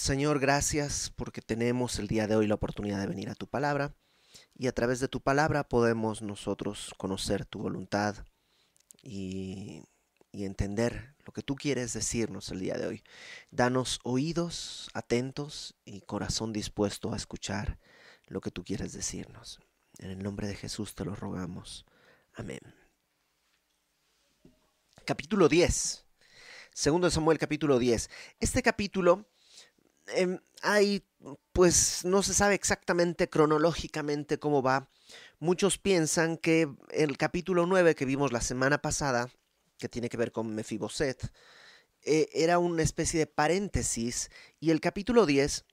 Señor, 0.00 0.40
gracias 0.40 1.12
porque 1.14 1.42
tenemos 1.42 1.98
el 1.98 2.08
día 2.08 2.26
de 2.26 2.34
hoy 2.34 2.46
la 2.46 2.54
oportunidad 2.54 3.00
de 3.00 3.06
venir 3.06 3.28
a 3.28 3.34
tu 3.34 3.46
palabra 3.46 3.94
y 4.54 4.66
a 4.66 4.72
través 4.72 4.98
de 4.98 5.08
tu 5.08 5.20
palabra 5.20 5.68
podemos 5.68 6.22
nosotros 6.22 6.94
conocer 6.96 7.44
tu 7.44 7.58
voluntad 7.58 8.16
y, 9.02 9.82
y 10.32 10.46
entender 10.46 11.14
lo 11.26 11.34
que 11.34 11.42
tú 11.42 11.54
quieres 11.54 11.92
decirnos 11.92 12.48
el 12.48 12.60
día 12.60 12.78
de 12.78 12.86
hoy. 12.86 13.04
Danos 13.50 14.00
oídos 14.02 14.88
atentos 14.94 15.76
y 15.84 16.00
corazón 16.00 16.54
dispuesto 16.54 17.12
a 17.12 17.16
escuchar 17.16 17.78
lo 18.26 18.40
que 18.40 18.50
tú 18.50 18.64
quieres 18.64 18.94
decirnos. 18.94 19.60
En 19.98 20.10
el 20.10 20.22
nombre 20.22 20.48
de 20.48 20.56
Jesús 20.56 20.94
te 20.94 21.04
lo 21.04 21.14
rogamos. 21.14 21.84
Amén. 22.32 22.60
Capítulo 25.04 25.46
10. 25.50 26.06
Segundo 26.72 27.06
de 27.06 27.10
Samuel 27.10 27.36
capítulo 27.36 27.78
10. 27.78 28.08
Este 28.40 28.62
capítulo 28.62 29.26
em, 30.14 30.38
hay, 30.62 31.04
pues 31.52 32.04
no 32.04 32.22
se 32.22 32.34
sabe 32.34 32.54
exactamente 32.54 33.28
cronológicamente 33.28 34.38
cómo 34.38 34.62
va. 34.62 34.88
Muchos 35.38 35.78
piensan 35.78 36.36
que 36.36 36.68
el 36.90 37.16
capítulo 37.16 37.66
9 37.66 37.94
que 37.94 38.04
vimos 38.04 38.32
la 38.32 38.40
semana 38.40 38.82
pasada, 38.82 39.30
que 39.78 39.88
tiene 39.88 40.08
que 40.08 40.16
ver 40.16 40.32
con 40.32 40.54
Mefiboset, 40.54 41.32
eh, 42.02 42.28
era 42.32 42.58
una 42.58 42.82
especie 42.82 43.20
de 43.20 43.26
paréntesis 43.26 44.30
y 44.58 44.70
el 44.70 44.80
capítulo 44.80 45.26
10 45.26 45.64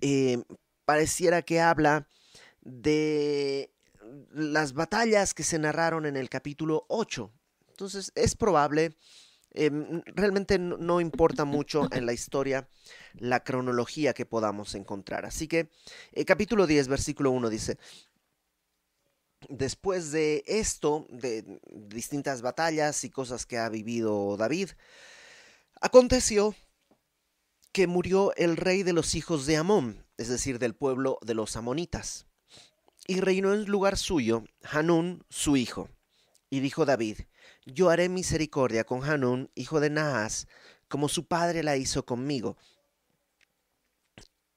eh, 0.00 0.42
pareciera 0.84 1.42
que 1.42 1.60
habla 1.60 2.08
de 2.62 3.72
las 4.32 4.72
batallas 4.72 5.34
que 5.34 5.44
se 5.44 5.58
narraron 5.58 6.06
en 6.06 6.16
el 6.16 6.28
capítulo 6.28 6.84
8. 6.88 7.30
Entonces 7.68 8.12
es 8.14 8.34
probable, 8.34 8.96
em, 9.52 10.02
realmente 10.06 10.58
no, 10.58 11.00
importa 11.00 11.44
mucho 11.44 11.88
en 11.92 12.06
la 12.06 12.12
historia 12.12 12.68
la 13.14 13.42
cronología 13.42 14.14
que 14.14 14.26
podamos 14.26 14.74
encontrar. 14.74 15.24
Así 15.24 15.48
que 15.48 15.70
eh, 16.12 16.24
capítulo 16.24 16.66
10, 16.66 16.88
versículo 16.88 17.30
1 17.30 17.50
dice, 17.50 17.78
después 19.48 20.12
de 20.12 20.42
esto, 20.46 21.06
de 21.10 21.60
distintas 21.70 22.42
batallas 22.42 23.04
y 23.04 23.10
cosas 23.10 23.46
que 23.46 23.58
ha 23.58 23.68
vivido 23.68 24.36
David, 24.36 24.70
aconteció 25.80 26.54
que 27.72 27.86
murió 27.86 28.34
el 28.36 28.56
rey 28.56 28.82
de 28.82 28.92
los 28.92 29.14
hijos 29.14 29.46
de 29.46 29.56
Amón, 29.56 30.04
es 30.16 30.28
decir, 30.28 30.58
del 30.58 30.74
pueblo 30.74 31.18
de 31.22 31.34
los 31.34 31.56
amonitas. 31.56 32.26
Y 33.06 33.20
reinó 33.20 33.54
en 33.54 33.64
lugar 33.64 33.96
suyo 33.96 34.44
Hanún, 34.62 35.24
su 35.28 35.56
hijo. 35.56 35.88
Y 36.50 36.60
dijo 36.60 36.84
David, 36.84 37.20
yo 37.66 37.90
haré 37.90 38.08
misericordia 38.08 38.84
con 38.84 39.04
Hanún, 39.04 39.50
hijo 39.54 39.80
de 39.80 39.90
Naas, 39.90 40.48
como 40.88 41.08
su 41.08 41.26
padre 41.26 41.62
la 41.62 41.76
hizo 41.76 42.04
conmigo. 42.04 42.56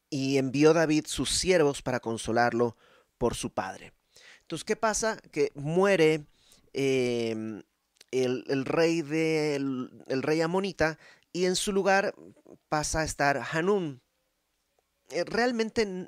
Y 0.09 0.37
envió 0.37 0.73
David 0.73 1.05
sus 1.07 1.31
siervos 1.31 1.81
para 1.81 1.99
consolarlo 1.99 2.77
por 3.17 3.35
su 3.35 3.51
padre. 3.51 3.93
Entonces, 4.41 4.63
¿qué 4.63 4.75
pasa? 4.75 5.17
Que 5.31 5.51
muere 5.55 6.25
em, 6.73 7.63
el, 8.11 8.65
rey 8.65 9.01
de, 9.01 9.55
el 9.55 10.23
rey 10.23 10.41
amonita 10.41 10.99
y 11.31 11.45
en 11.45 11.55
su 11.55 11.73
lugar 11.73 12.13
pasa 12.69 13.01
a 13.01 13.03
estar 13.03 13.41
Hanún, 13.51 14.01
eh, 15.09 15.23
realmente 15.25 16.07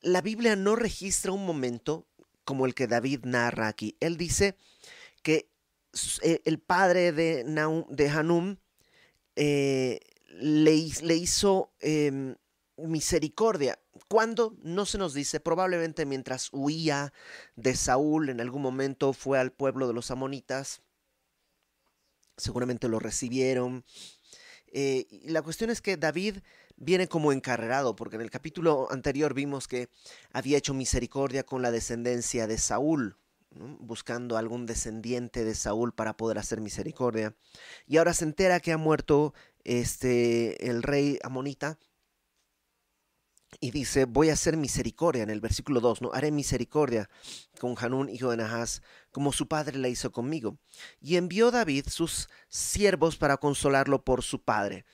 la 0.00 0.22
Biblia 0.22 0.56
no 0.56 0.74
registra 0.74 1.32
un 1.32 1.44
momento 1.44 2.06
como 2.44 2.66
el 2.66 2.74
que 2.74 2.86
David 2.86 3.20
narra 3.24 3.68
aquí. 3.68 3.96
Él 4.00 4.16
dice 4.16 4.56
el 6.22 6.58
padre 6.60 7.12
de, 7.12 7.44
de 7.44 8.08
Hanum 8.08 8.56
eh, 9.36 10.00
le, 10.38 10.74
hizo 11.16 11.72
em, 11.80 12.36
misericordia. 12.76 13.78
¿Cuándo? 14.08 14.56
No 14.62 14.86
se 14.86 14.98
nos 14.98 15.14
dice. 15.14 15.40
Probablemente 15.40 16.06
mientras 16.06 16.48
huía 16.52 17.12
de 17.56 17.74
Saúl, 17.74 18.28
en 18.28 18.40
algún 18.40 18.62
momento 18.62 19.12
fue 19.12 19.38
al 19.38 19.52
pueblo 19.52 19.88
de 19.88 19.94
los 19.94 20.10
amonitas. 20.10 20.82
Seguramente 22.36 22.88
lo 22.88 22.98
recibieron. 22.98 23.84
y 24.72 25.28
la 25.28 25.42
cuestión 25.42 25.70
es 25.70 25.80
que 25.82 25.96
David 25.96 26.38
viene 26.80 27.08
como 27.08 27.32
encarrerado, 27.32 27.94
porque 27.94 28.16
en 28.16 28.22
el 28.22 28.30
capítulo 28.30 28.88
anterior 28.90 29.34
vimos 29.34 29.68
que 29.68 29.88
había 30.32 30.58
hecho 30.58 30.74
misericordia 30.74 31.44
con 31.44 31.62
la 31.62 31.70
descendencia 31.70 32.46
de 32.46 32.58
Saúl, 32.58 33.16
buscando 33.50 34.36
algún 34.36 34.66
descendiente 34.66 35.44
de 35.44 35.54
Saúl 35.54 35.92
para 35.92 36.16
poder 36.16 36.38
hacer 36.38 36.60
misericordia. 36.60 37.34
Y 37.86 37.96
ahora 37.96 38.14
se 38.14 38.24
entera 38.24 38.60
que 38.60 38.72
ha 38.72 38.78
muerto 38.78 39.34
este 39.64 40.68
el 40.68 40.82
rey 40.82 41.18
amonita 41.22 41.78
y 43.58 43.72
dice, 43.72 44.04
voy 44.04 44.30
a 44.30 44.34
hacer 44.34 44.56
misericordia 44.56 45.22
en 45.22 45.30
el 45.30 45.40
versículo 45.40 45.80
2, 45.80 46.02
¿no? 46.02 46.10
Haré 46.12 46.30
misericordia 46.30 47.10
con 47.58 47.74
Hanún, 47.76 48.08
hijo 48.08 48.30
de 48.30 48.36
Nahas, 48.36 48.82
como 49.10 49.32
su 49.32 49.48
padre 49.48 49.78
la 49.78 49.88
hizo 49.88 50.12
conmigo. 50.12 50.58
Y 51.00 51.16
envió 51.16 51.50
David 51.50 51.86
sus 51.88 52.28
siervos 52.48 53.16
para 53.16 53.38
consolarlo 53.38 54.04
por 54.04 54.22
su 54.22 54.42
padre. 54.42 54.84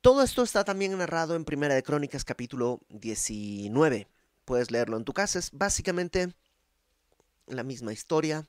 Todo 0.00 0.22
esto 0.22 0.42
está 0.42 0.64
también 0.64 0.96
narrado 0.96 1.36
en 1.36 1.44
Primera 1.44 1.74
de 1.74 1.82
Crónicas 1.82 2.24
capítulo 2.24 2.80
19. 2.88 4.08
Puedes 4.44 4.70
leerlo 4.70 4.96
en 4.96 5.04
tu 5.04 5.12
casa. 5.12 5.38
Es 5.38 5.50
básicamente 5.52 6.34
la 7.56 7.62
misma 7.62 7.92
historia. 7.92 8.46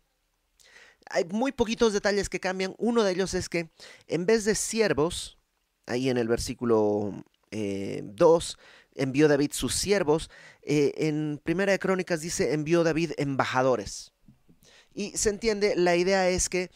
Hay 1.09 1.25
muy 1.25 1.51
poquitos 1.51 1.93
detalles 1.93 2.29
que 2.29 2.39
cambian. 2.39 2.75
Uno 2.77 3.03
de 3.03 3.11
ellos 3.11 3.33
es 3.33 3.49
que 3.49 3.69
en 4.07 4.25
vez 4.25 4.45
de 4.45 4.55
siervos, 4.55 5.37
ahí 5.85 6.09
en 6.09 6.17
el 6.17 6.27
versículo 6.27 7.23
2, 7.51 7.51
eh, 7.51 8.63
envió 8.95 9.27
David 9.27 9.51
sus 9.53 9.73
siervos. 9.73 10.29
Eh, 10.61 10.93
en 10.97 11.39
Primera 11.43 11.71
de 11.71 11.79
Crónicas 11.79 12.21
dice 12.21 12.53
envió 12.53 12.83
David 12.83 13.11
embajadores. 13.17 14.11
Y 14.93 15.17
se 15.17 15.29
entiende, 15.29 15.75
la 15.75 15.95
idea 15.95 16.29
es 16.29 16.49
que 16.49 16.71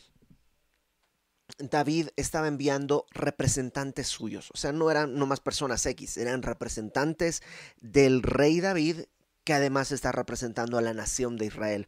David 1.57 2.09
estaba 2.16 2.47
enviando 2.47 3.06
representantes 3.12 4.07
suyos, 4.07 4.50
o 4.53 4.57
sea, 4.57 4.72
no 4.72 4.89
eran 4.89 5.16
nomás 5.16 5.39
personas 5.39 5.85
X, 5.85 6.17
eran 6.17 6.41
representantes 6.41 7.44
del 7.79 8.23
rey 8.23 8.59
David 8.59 9.01
que 9.44 9.53
además 9.53 9.91
está 9.91 10.12
representando 10.12 10.78
a 10.78 10.81
la 10.81 10.94
nación 10.94 11.38
de 11.38 11.45
Israel. 11.45 11.88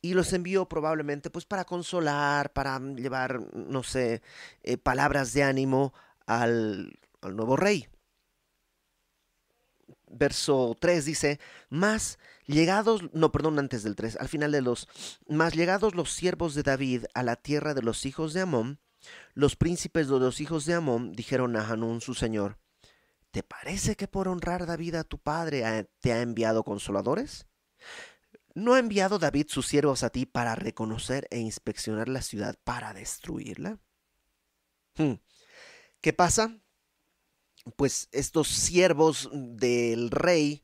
Y 0.00 0.14
los 0.14 0.32
envió 0.32 0.68
probablemente 0.68 1.30
pues 1.30 1.44
para 1.44 1.64
consolar, 1.64 2.52
para 2.52 2.78
llevar, 2.78 3.40
no 3.54 3.82
sé, 3.82 4.22
eh, 4.62 4.76
palabras 4.76 5.32
de 5.32 5.42
ánimo 5.42 5.92
al, 6.26 6.98
al 7.22 7.36
nuevo 7.36 7.56
rey. 7.56 7.88
Verso 10.06 10.76
3 10.78 11.04
dice, 11.04 11.40
más 11.70 12.18
llegados, 12.46 13.02
no, 13.12 13.32
perdón, 13.32 13.58
antes 13.58 13.82
del 13.82 13.96
3, 13.96 14.16
al 14.20 14.28
final 14.28 14.52
de 14.52 14.62
los, 14.62 14.88
más 15.28 15.54
llegados 15.54 15.94
los 15.94 16.12
siervos 16.12 16.54
de 16.54 16.62
David 16.62 17.04
a 17.14 17.22
la 17.22 17.36
tierra 17.36 17.74
de 17.74 17.82
los 17.82 18.06
hijos 18.06 18.32
de 18.32 18.42
Amón, 18.42 18.78
los 19.34 19.56
príncipes 19.56 20.08
de 20.08 20.18
los 20.18 20.40
hijos 20.40 20.66
de 20.66 20.74
Amón 20.74 21.12
dijeron 21.12 21.56
a 21.56 21.66
Hanún 21.66 22.00
su 22.00 22.14
señor, 22.14 22.58
¿te 23.30 23.42
parece 23.42 23.96
que 23.96 24.08
por 24.08 24.28
honrar 24.28 24.66
David 24.66 24.94
a 24.96 25.04
tu 25.04 25.18
padre 25.18 25.88
te 26.00 26.12
ha 26.12 26.22
enviado 26.22 26.62
consoladores? 26.62 27.46
¿No 28.54 28.74
ha 28.74 28.78
enviado 28.78 29.18
David 29.18 29.46
sus 29.48 29.66
siervos 29.66 30.02
a 30.02 30.10
ti 30.10 30.26
para 30.26 30.54
reconocer 30.54 31.26
e 31.30 31.40
inspeccionar 31.40 32.08
la 32.08 32.22
ciudad 32.22 32.56
para 32.62 32.92
destruirla? 32.92 33.80
Hmm. 34.96 35.14
¿Qué 36.00 36.12
pasa? 36.12 36.56
Pues 37.76 38.08
estos 38.12 38.48
siervos 38.48 39.28
del 39.32 40.10
rey 40.10 40.62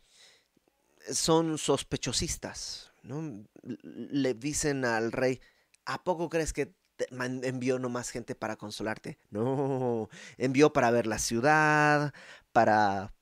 son 1.11 1.59
sospechosistas, 1.59 2.93
¿no? 3.03 3.45
Le 3.63 4.35
dicen 4.35 4.85
al 4.85 5.11
rey, 5.11 5.41
¿a 5.85 6.05
poco 6.05 6.29
crees 6.29 6.53
que 6.53 6.75
envió 7.11 7.79
no 7.79 7.89
más 7.89 8.11
gente 8.11 8.35
para 8.35 8.57
consolarte. 8.57 9.19
No, 9.31 10.09
envió 10.37 10.73
para 10.73 10.91
ver 10.91 11.07
la 11.07 11.19
ciudad, 11.19 12.13
para, 12.53 13.15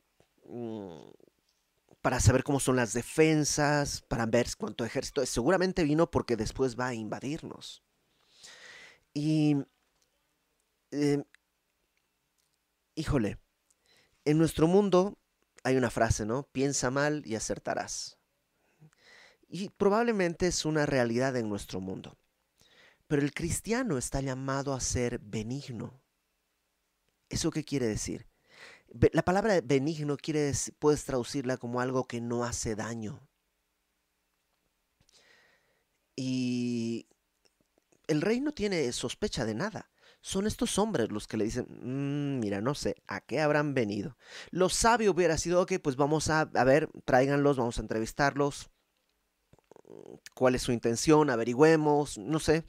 mm, 0.45 1.11
para 2.09 2.21
saber 2.21 2.43
cómo 2.43 2.59
son 2.59 2.77
las 2.77 2.95
defensas, 2.95 4.01
para 4.01 4.25
ver 4.25 4.47
cuánto 4.57 4.83
ejército. 4.83 5.27
Seguramente 5.27 5.85
vino 5.85 6.11
porque 6.11 6.37
después 6.37 6.75
va 6.75 6.87
a 6.87 6.95
invadirnos. 6.95 7.83
Y, 9.13 9.57
em, 10.91 11.23
híjole, 12.95 13.39
en 14.25 14.39
nuestro 14.39 14.67
mundo 14.67 15.19
hay 15.65 15.77
una 15.77 15.91
frase, 15.91 16.25
¿no? 16.25 16.45
Piensa 16.45 16.91
mal 16.91 17.25
y 17.27 17.35
acertarás. 17.35 18.17
Y 19.47 19.69
probablemente 19.69 20.47
es 20.47 20.65
una 20.65 20.87
realidad 20.87 21.37
en 21.37 21.51
nuestro 21.51 21.79
mundo. 21.79 22.17
Pero 23.07 23.21
el 23.21 23.35
cristiano 23.35 23.99
está 23.99 24.23
llamado 24.23 24.73
a 24.73 24.81
ser 24.81 25.19
benigno. 25.19 26.01
¿Eso 27.29 27.51
qué 27.51 27.65
quiere 27.65 27.87
decir? 27.87 28.28
La 29.13 29.23
palabra 29.23 29.61
benigno 29.63 30.17
quiere 30.17 30.53
puedes 30.79 31.05
traducirla 31.05 31.57
como 31.59 31.81
algo 31.81 32.07
que 32.07 32.21
no 32.21 32.45
hace 32.45 32.75
daño. 32.75 33.21
Y 36.17 37.07
el 38.09 38.23
rey 38.23 38.41
no 38.41 38.53
tiene 38.53 38.91
sospecha 38.93 39.45
de 39.45 39.55
nada. 39.55 39.91
son 40.21 40.49
estos 40.49 40.79
hombres 40.81 41.13
los 41.13 41.29
que 41.29 41.37
le 41.37 41.45
dicen, 41.45 41.67
"Mm, 41.71 42.41
mira, 42.41 42.61
no 42.61 42.75
sé, 42.75 42.97
¿a 43.07 43.21
qué 43.21 43.41
habrán 43.41 43.73
venido? 43.73 44.17
Lo 44.51 44.69
sabio 44.69 45.13
hubiera 45.13 45.39
sido, 45.39 45.63
ok, 45.63 45.75
pues 45.83 45.95
vamos 45.97 46.29
a, 46.29 46.41
a 46.41 46.65
ver, 46.65 46.91
tráiganlos, 47.05 47.57
vamos 47.57 47.79
a 47.79 47.83
entrevistarlos, 47.83 48.69
cuál 50.35 50.55
es 50.55 50.63
su 50.63 50.73
intención, 50.73 51.31
averigüemos, 51.31 52.19
no 52.19 52.39
sé. 52.39 52.65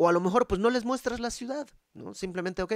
O 0.00 0.08
a 0.08 0.12
lo 0.12 0.20
mejor 0.20 0.46
pues 0.46 0.60
no 0.60 0.70
les 0.70 0.84
muestras 0.84 1.18
la 1.18 1.32
ciudad, 1.32 1.66
¿no? 1.92 2.14
Simplemente, 2.14 2.62
ok, 2.62 2.72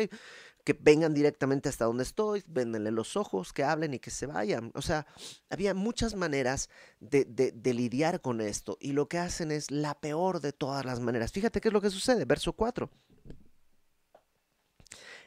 que 0.65 0.73
vengan 0.73 1.15
directamente 1.15 1.69
hasta 1.69 1.85
donde 1.85 2.03
estoy, 2.03 2.43
véndenle 2.49 2.91
los 2.91 3.17
ojos, 3.17 3.53
que 3.53 3.63
hablen 3.63 3.95
y 3.95 4.01
que 4.01 4.11
se 4.11 4.27
vayan. 4.27 4.73
O 4.75 4.83
sea, 4.83 5.07
había 5.49 5.73
muchas 5.73 6.17
maneras 6.17 6.69
de, 6.99 7.25
de, 7.25 7.53
de 7.53 7.75
lidiar 7.75 8.21
con 8.21 8.41
esto 8.41 8.77
y 8.81 8.91
lo 8.91 9.09
que 9.09 9.19
hacen 9.19 9.53
es 9.53 9.71
la 9.71 10.01
peor 10.01 10.41
de 10.41 10.53
todas 10.53 10.85
las 10.85 10.99
maneras. 10.99 11.31
Fíjate 11.31 11.61
qué 11.61 11.69
es 11.69 11.73
lo 11.73 11.81
que 11.81 11.91
sucede, 11.91 12.25
verso 12.25 12.55
4. 12.55 12.91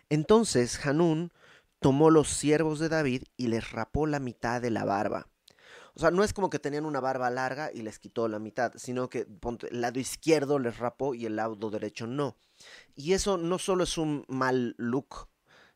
Entonces 0.09 0.85
Hanún 0.85 1.31
tomó 1.79 2.09
los 2.09 2.27
siervos 2.27 2.79
de 2.79 2.89
David 2.89 3.23
y 3.37 3.47
les 3.47 3.71
rapó 3.71 4.05
la 4.05 4.19
mitad 4.19 4.61
de 4.61 4.69
la 4.69 4.83
barba. 4.83 5.29
O 5.95 5.99
sea, 5.99 6.11
no 6.11 6.23
es 6.23 6.33
como 6.33 6.49
que 6.49 6.59
tenían 6.59 6.85
una 6.85 6.99
barba 6.99 7.29
larga 7.29 7.71
y 7.73 7.81
les 7.81 7.99
quitó 7.99 8.27
la 8.27 8.39
mitad, 8.39 8.73
sino 8.75 9.09
que 9.09 9.27
el 9.69 9.81
lado 9.81 9.99
izquierdo 9.99 10.59
les 10.59 10.77
rapó 10.77 11.15
y 11.15 11.25
el 11.25 11.37
lado 11.37 11.69
derecho 11.69 12.05
no. 12.05 12.37
Y 12.95 13.13
eso 13.13 13.37
no 13.37 13.57
solo 13.59 13.85
es 13.85 13.97
un 13.97 14.25
mal 14.27 14.75
look, 14.77 15.29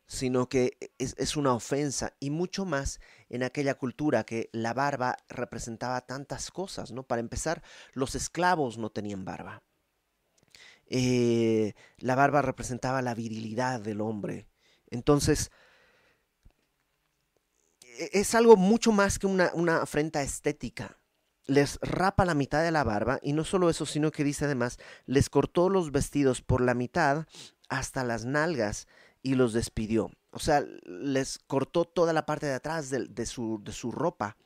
sino 0.06 0.48
que 0.48 0.76
es, 0.98 1.36
una 1.36 1.54
ofensa 1.54 2.14
y 2.20 2.30
mucho 2.30 2.64
más 2.64 3.00
en 3.28 3.44
aquella 3.44 3.74
cultura 3.74 4.24
que 4.24 4.50
la 4.52 4.74
barba 4.74 5.16
representaba 5.28 6.00
tantas 6.02 6.50
cosas, 6.50 6.90
¿no? 6.90 7.04
Para 7.04 7.20
empezar, 7.20 7.62
los 7.92 8.14
esclavos 8.14 8.76
no 8.76 8.90
tenían 8.90 9.24
barba. 9.24 9.62
Eh, 10.86 11.74
la 11.98 12.16
barba 12.16 12.42
representaba 12.42 13.00
la 13.02 13.14
virilidad 13.14 13.80
del 13.80 14.00
hombre. 14.00 14.48
Entonces, 14.88 15.52
es 18.12 18.34
algo 18.34 18.56
mucho 18.56 18.92
más 18.92 19.18
que 19.18 19.26
una, 19.26 19.50
una, 19.54 19.82
afrenta 19.82 20.22
estética. 20.22 20.96
Les 21.46 21.78
rapa 21.82 22.24
la 22.24 22.34
mitad 22.34 22.62
de 22.62 22.70
la 22.70 22.84
barba 22.84 23.18
y 23.22 23.32
no 23.32 23.44
solo 23.44 23.70
eso, 23.70 23.86
sino 23.86 24.10
que 24.10 24.24
dice 24.24 24.44
además, 24.44 24.78
les 25.06 25.28
cortó 25.30 25.68
los 25.68 25.90
vestidos 25.90 26.42
por 26.42 26.60
la 26.60 26.74
mitad 26.74 27.26
hasta 27.68 28.04
las 28.04 28.24
nalgas 28.24 28.86
y 29.22 29.34
los 29.34 29.52
despidió. 29.52 30.10
O 30.30 30.38
sea, 30.38 30.64
les 30.84 31.38
cortó 31.38 31.84
toda 31.84 32.12
la 32.12 32.26
parte 32.26 32.46
de 32.46 32.54
atrás 32.54 32.90
de, 32.90 33.06
de, 33.06 33.26
su, 33.26 33.60
de 33.64 33.72
su 33.72 33.90
ropa. 33.90 34.36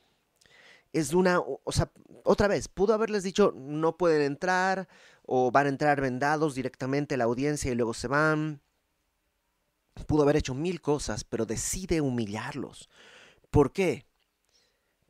Es 0.93 1.13
una, 1.13 1.39
o 1.39 1.71
sea, 1.71 1.91
otra 2.23 2.47
vez, 2.47 2.67
pudo 2.67 2.93
haberles 2.93 3.23
dicho, 3.23 3.53
no 3.55 3.97
pueden 3.97 4.21
entrar, 4.21 4.87
o 5.25 5.51
van 5.51 5.65
a 5.65 5.69
entrar 5.69 6.01
vendados 6.01 6.55
directamente 6.55 7.15
a 7.15 7.17
la 7.17 7.25
audiencia 7.25 7.71
y 7.71 7.75
luego 7.75 7.93
se 7.93 8.07
van. 8.07 8.61
Pudo 10.07 10.23
haber 10.23 10.37
hecho 10.37 10.53
mil 10.53 10.81
cosas, 10.81 11.23
pero 11.23 11.45
decide 11.45 12.01
humillarlos. 12.01 12.89
¿Por 13.55 13.71
qué? 13.71 14.05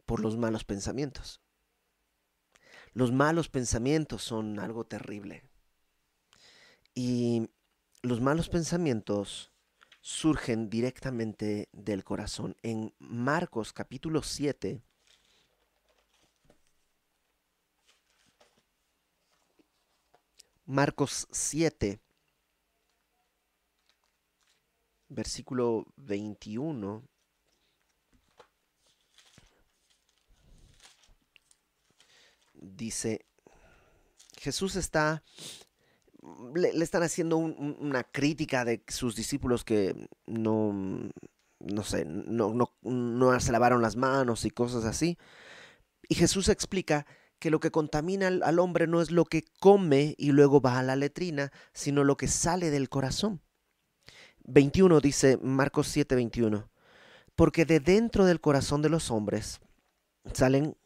Por 0.06 0.20
los 0.20 0.38
malos 0.38 0.66
pensamientos. 0.66 1.42
Los 2.94 3.12
malos 3.12 3.50
pensamientos 3.50 4.22
son 4.22 4.60
algo 4.60 4.86
terrible. 4.86 5.42
Y 6.94 7.50
los 8.04 8.22
malos 8.22 8.50
pensamientos 8.50 9.52
surgen 10.00 10.70
directamente 10.70 11.70
del 11.72 12.04
corazón. 12.04 12.56
En 12.62 12.94
Marcos 13.00 13.74
capítulo 13.74 14.22
7, 14.22 14.80
Marcos 20.66 21.28
7, 21.32 22.00
versículo 25.10 25.88
21. 25.96 27.10
Dice, 32.76 33.26
Jesús 34.38 34.76
está, 34.76 35.24
le, 36.54 36.70
están 36.84 37.04
haciendo 37.04 37.38
un, 37.38 37.78
una 37.80 38.04
crítica 38.04 38.66
de 38.66 38.84
sus 38.88 39.16
discípulos 39.16 39.64
que 39.64 39.96
no, 40.26 40.74
no 41.60 41.84
sé, 41.84 42.06
no, 42.06 42.54
no, 42.54 42.72
no 42.82 43.40
se 43.40 43.52
lavaron 43.52 43.82
las 43.82 43.96
manos 43.96 44.46
y 44.46 44.50
cosas 44.50 44.86
así. 44.86 45.18
Y 46.10 46.16
Jesús 46.16 46.50
explica 46.50 47.06
que 47.40 47.50
lo 47.50 47.60
que 47.60 47.72
contamina 47.72 48.28
al, 48.28 48.44
al, 48.44 48.60
hombre 48.60 48.88
no 48.88 49.02
es 49.02 49.12
lo 49.12 49.26
que 49.26 49.44
come 49.60 50.16
y 50.18 50.32
luego 50.32 50.62
va 50.62 50.80
a 50.80 50.84
la 50.84 50.96
letrina, 50.96 51.52
sino 51.74 52.04
lo 52.04 52.18
que 52.18 52.28
sale 52.28 52.72
del 52.72 52.90
corazón. 52.90 53.42
21 54.48 55.00
dice 55.00 55.38
Marcos 55.42 55.88
7, 55.88 56.16
21. 56.16 56.70
Porque 57.36 57.66
de 57.66 57.80
dentro 57.80 58.26
del 58.26 58.40
corazón 58.40 58.82
de 58.82 58.90
los 58.90 59.12
hombres 59.12 59.60
salen, 60.34 60.78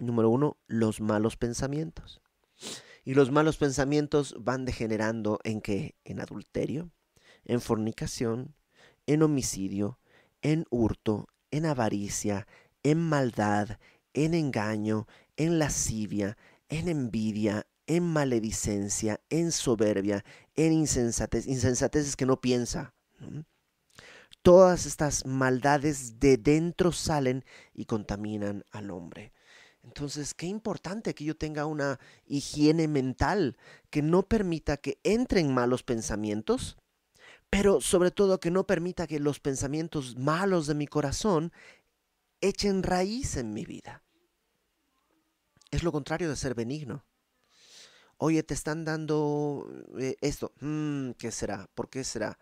número 0.00 0.30
uno, 0.30 0.56
los 0.66 1.00
malos 1.00 1.36
pensamientos. 1.36 2.20
Y 3.04 3.14
los 3.14 3.30
malos 3.30 3.56
pensamientos 3.56 4.34
van 4.38 4.64
degenerando 4.64 5.40
en 5.44 5.60
qué? 5.60 5.96
En 6.04 6.20
adulterio, 6.20 6.90
en 7.44 7.60
fornicación, 7.60 8.54
en 9.06 9.22
homicidio, 9.22 9.98
en 10.42 10.66
hurto, 10.70 11.28
en 11.50 11.66
avaricia, 11.66 12.46
en 12.82 12.98
maldad, 12.98 13.78
en 14.14 14.34
engaño, 14.34 15.06
en 15.36 15.58
lascivia, 15.58 16.36
en 16.68 16.88
envidia, 16.88 17.66
en 17.86 18.04
maledicencia, 18.04 19.20
en 19.30 19.50
soberbia, 19.50 20.24
en 20.54 20.72
insensatez. 20.72 21.46
Insensatez 21.46 22.06
es 22.06 22.16
que 22.16 22.26
no 22.26 22.40
piensa. 22.40 22.94
Todas 24.42 24.86
estas 24.86 25.26
maldades 25.26 26.20
de 26.20 26.36
dentro 26.36 26.92
salen 26.92 27.44
y 27.74 27.86
contaminan 27.86 28.64
al 28.70 28.90
hombre. 28.90 29.32
Entonces, 29.82 30.34
qué 30.34 30.46
importante 30.46 31.14
que 31.14 31.24
yo 31.24 31.36
tenga 31.36 31.66
una 31.66 31.98
higiene 32.26 32.86
mental 32.86 33.56
que 33.88 34.02
no 34.02 34.22
permita 34.22 34.76
que 34.76 35.00
entren 35.04 35.54
malos 35.54 35.82
pensamientos, 35.82 36.76
pero 37.48 37.80
sobre 37.80 38.10
todo 38.10 38.40
que 38.40 38.50
no 38.50 38.66
permita 38.66 39.06
que 39.06 39.18
los 39.18 39.40
pensamientos 39.40 40.16
malos 40.16 40.66
de 40.66 40.74
mi 40.74 40.86
corazón 40.86 41.52
echen 42.40 42.82
raíz 42.82 43.36
en 43.36 43.52
mi 43.52 43.64
vida. 43.64 44.02
Es 45.70 45.82
lo 45.82 45.92
contrario 45.92 46.28
de 46.28 46.36
ser 46.36 46.54
benigno. 46.54 47.04
Oye, 48.22 48.42
te 48.42 48.52
están 48.52 48.84
dando 48.84 49.66
eh, 49.98 50.16
esto. 50.20 50.52
Mm, 50.60 51.12
¿Qué 51.12 51.30
será? 51.30 51.70
¿Por 51.74 51.88
qué 51.88 52.04
será? 52.04 52.38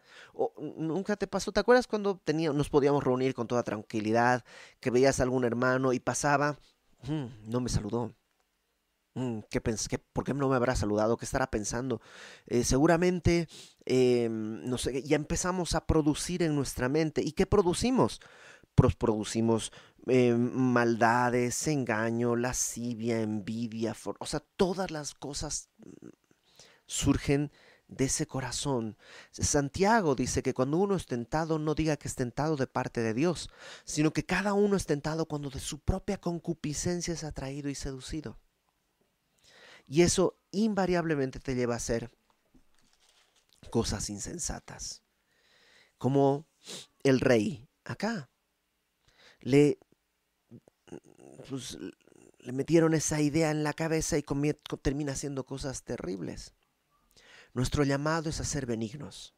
¿Nunca 0.77 1.17
te 1.17 1.29
pasó? 1.29 1.53
¿Te 1.53 1.61
acuerdas 1.61 1.87
cuando 1.87 2.19
tenía, 2.19 2.53
nos 2.53 2.69
podíamos 2.69 3.05
reunir 3.05 3.33
con 3.33 3.47
toda 3.47 3.63
tranquilidad? 3.63 4.45
Que 4.81 4.91
veías 4.91 5.21
a 5.21 5.23
algún 5.23 5.45
hermano 5.45 5.93
y 5.93 6.01
pasaba. 6.01 6.59
Mm, 7.07 7.51
no 7.51 7.61
me 7.61 7.69
saludó. 7.69 8.15
Mm, 9.15 9.41
¿qué 9.51 9.61
qué, 9.61 9.99
¿Por 9.99 10.25
qué 10.25 10.35
no 10.35 10.49
me 10.49 10.57
habrá 10.57 10.77
saludado? 10.77 11.17
¿Qué 11.17 11.25
estará 11.25 11.51
pensando? 11.51 12.01
Eh, 12.47 12.65
seguramente, 12.65 13.49
eh, 13.87 14.29
no 14.31 14.79
sé, 14.79 15.03
ya 15.03 15.17
empezamos 15.17 15.75
a 15.75 15.87
producir 15.87 16.43
en 16.43 16.55
nuestra 16.55 16.89
mente. 16.89 17.23
¿Y 17.23 17.33
qué 17.33 17.47
producimos? 17.47 18.21
producimos 18.95 19.73
eh, 20.07 20.35
maldades, 20.35 21.67
engaño, 21.67 22.37
lascivia, 22.37 23.21
envidia, 23.21 23.95
o 24.21 24.27
sea, 24.27 24.41
todas 24.57 24.93
las 24.93 25.15
cosas 25.15 25.69
mm, 25.79 26.09
surgen 26.87 27.51
de 27.89 28.05
ese 28.05 28.27
corazón. 28.27 28.97
Santiago 29.33 30.15
dice 30.15 30.43
que 30.43 30.55
cuando 30.55 30.77
uno 30.77 30.95
es 30.95 31.07
tentado, 31.07 31.59
no 31.59 31.75
diga 31.75 31.97
que 31.97 32.09
es 32.09 32.15
tentado 32.15 32.57
de 32.57 32.67
parte 32.67 33.01
de 33.01 33.15
Dios, 33.15 33.51
sino 33.85 34.13
que 34.13 34.25
cada 34.25 34.53
uno 34.53 34.77
es 34.77 34.87
tentado 34.87 35.27
cuando 35.27 35.51
de 35.51 35.61
su 35.61 35.81
propia 35.81 36.21
concupiscencia 36.21 37.15
es 37.15 37.25
atraído 37.25 37.69
y 37.69 37.75
seducido. 37.75 38.39
Y 39.87 40.03
eso 40.03 40.39
invariablemente 40.51 41.41
te 41.41 41.55
lleva 41.55 41.75
a 41.75 41.79
hacer 41.79 42.11
cosas 43.71 44.11
insensatas. 44.11 45.03
Como 45.97 46.47
el 47.03 47.21
rey 47.21 47.67
acá. 47.85 48.31
Le 49.41 49.79
pues, 51.49 51.79
le 52.41 52.53
metieron 52.53 52.95
esa 52.95 53.21
idea 53.21 53.51
en 53.51 53.63
la 53.63 53.73
cabeza 53.73 54.19
y 54.19 54.25
termina 54.83 55.13
haciendo 55.13 55.45
cosas 55.45 55.83
terribles. 55.85 56.55
Nuestro 57.55 57.85
llamado 57.85 58.29
es 58.29 58.41
a 58.41 58.45
ser 58.45 58.67
benignos. 58.67 59.35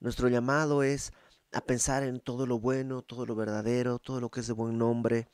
Nuestro 0.00 0.28
llamado 0.28 0.82
es 0.82 1.12
a 1.52 1.60
pensar 1.60 2.02
en 2.02 2.20
todo 2.20 2.46
lo 2.46 2.58
bueno, 2.58 3.02
todo 3.02 3.24
lo 3.24 3.34
verdadero, 3.34 3.98
todo 3.98 4.20
lo 4.20 4.30
que 4.30 4.40
es 4.40 4.46
de 4.46 4.52
buen 4.52 4.76
nombre, 4.78 5.28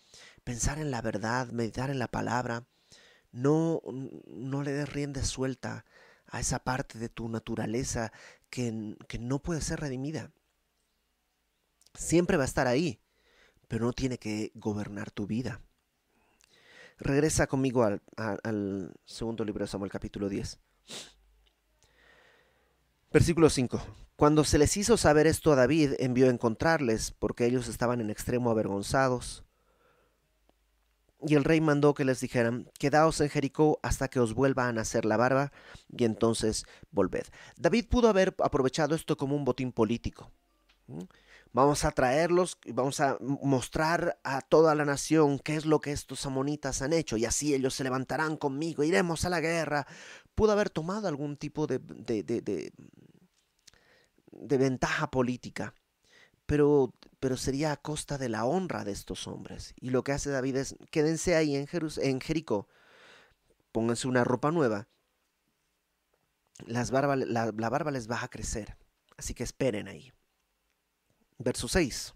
pensar 0.44 0.78
en 0.78 0.90
la 0.90 1.02
verdad, 1.02 1.48
meditar 1.50 1.90
en 1.90 1.98
la 1.98 2.08
palabra. 2.08 2.66
No, 3.32 3.80
no 4.26 4.62
le 4.62 4.72
des 4.72 4.92
rienda 4.92 5.24
suelta 5.24 5.84
a 6.26 6.40
esa 6.40 6.60
parte 6.60 6.98
de 6.98 7.08
tu 7.08 7.28
naturaleza 7.28 8.12
que, 8.50 8.96
que 9.08 9.18
no 9.18 9.40
puede 9.40 9.60
ser 9.60 9.80
redimida. 9.80 10.30
Siempre 11.94 12.36
va 12.36 12.44
a 12.44 12.46
estar 12.46 12.66
ahí, 12.66 13.00
pero 13.68 13.84
no 13.84 13.92
tiene 13.92 14.18
que 14.18 14.52
gobernar 14.54 15.10
tu 15.10 15.26
vida. 15.26 15.60
Regresa 16.98 17.46
conmigo 17.46 17.82
al, 17.82 18.02
al, 18.16 18.38
al 18.44 18.94
segundo 19.04 19.44
libro 19.44 19.64
de 19.64 19.68
Samuel 19.68 19.90
capítulo 19.90 20.28
10. 20.28 20.58
Versículo 23.12 23.50
5. 23.50 23.78
Cuando 24.16 24.42
se 24.42 24.56
les 24.56 24.74
hizo 24.78 24.96
saber 24.96 25.26
esto 25.26 25.52
a 25.52 25.56
David, 25.56 25.92
envió 25.98 26.28
a 26.28 26.30
encontrarles, 26.30 27.10
porque 27.10 27.44
ellos 27.44 27.68
estaban 27.68 28.00
en 28.00 28.08
extremo 28.08 28.50
avergonzados. 28.50 29.44
Y 31.20 31.34
el 31.34 31.44
rey 31.44 31.60
mandó 31.60 31.92
que 31.92 32.06
les 32.06 32.20
dijeran, 32.20 32.70
quedaos 32.78 33.20
en 33.20 33.28
Jericó 33.28 33.78
hasta 33.82 34.08
que 34.08 34.18
os 34.18 34.32
vuelva 34.32 34.66
a 34.66 34.72
nacer 34.72 35.04
la 35.04 35.18
barba, 35.18 35.52
y 35.94 36.04
entonces 36.04 36.64
volved. 36.90 37.26
David 37.58 37.86
pudo 37.90 38.08
haber 38.08 38.34
aprovechado 38.42 38.94
esto 38.94 39.18
como 39.18 39.36
un 39.36 39.44
botín 39.44 39.72
político. 39.72 40.30
Vamos 41.52 41.84
a 41.84 41.90
traerlos 41.90 42.56
y 42.64 42.72
vamos 42.72 42.98
a 43.00 43.18
mostrar 43.20 44.18
a 44.24 44.40
toda 44.40 44.74
la 44.74 44.86
nación 44.86 45.38
qué 45.38 45.54
es 45.54 45.66
lo 45.66 45.82
que 45.82 45.92
estos 45.92 46.24
amonitas 46.24 46.80
han 46.80 46.94
hecho, 46.94 47.18
y 47.18 47.26
así 47.26 47.52
ellos 47.52 47.74
se 47.74 47.84
levantarán 47.84 48.38
conmigo, 48.38 48.82
iremos 48.82 49.26
a 49.26 49.28
la 49.28 49.40
guerra. 49.40 49.86
Pudo 50.34 50.52
haber 50.52 50.70
tomado 50.70 51.08
algún 51.08 51.36
tipo 51.36 51.66
de, 51.66 51.78
de, 51.78 52.22
de, 52.22 52.72
de, 54.30 54.58
ventaja 54.58 55.10
política 55.10 55.74
pero, 56.46 56.92
pero 57.20 57.36
sería 57.36 57.72
a 57.72 57.76
costa 57.76 58.18
de 58.18 58.28
la 58.28 58.44
honra 58.44 58.84
de 58.84 58.92
estos 58.92 59.26
hombres. 59.26 59.74
Y 59.80 59.90
lo 59.90 60.04
que 60.04 60.12
hace 60.12 60.30
David 60.30 60.56
es, 60.56 60.76
quédense 60.90 61.34
ahí 61.34 61.56
en, 61.56 61.66
en 62.02 62.20
Jericó, 62.20 62.68
pónganse 63.72 64.08
una 64.08 64.22
ropa 64.22 64.50
nueva, 64.50 64.88
las 66.66 66.90
barba, 66.90 67.16
la, 67.16 67.52
la 67.56 67.70
barba 67.70 67.90
les 67.90 68.10
va 68.10 68.22
a 68.22 68.28
crecer, 68.28 68.76
así 69.16 69.34
que 69.34 69.44
esperen 69.44 69.88
ahí. 69.88 70.12
Verso 71.38 71.68
6. 71.68 72.14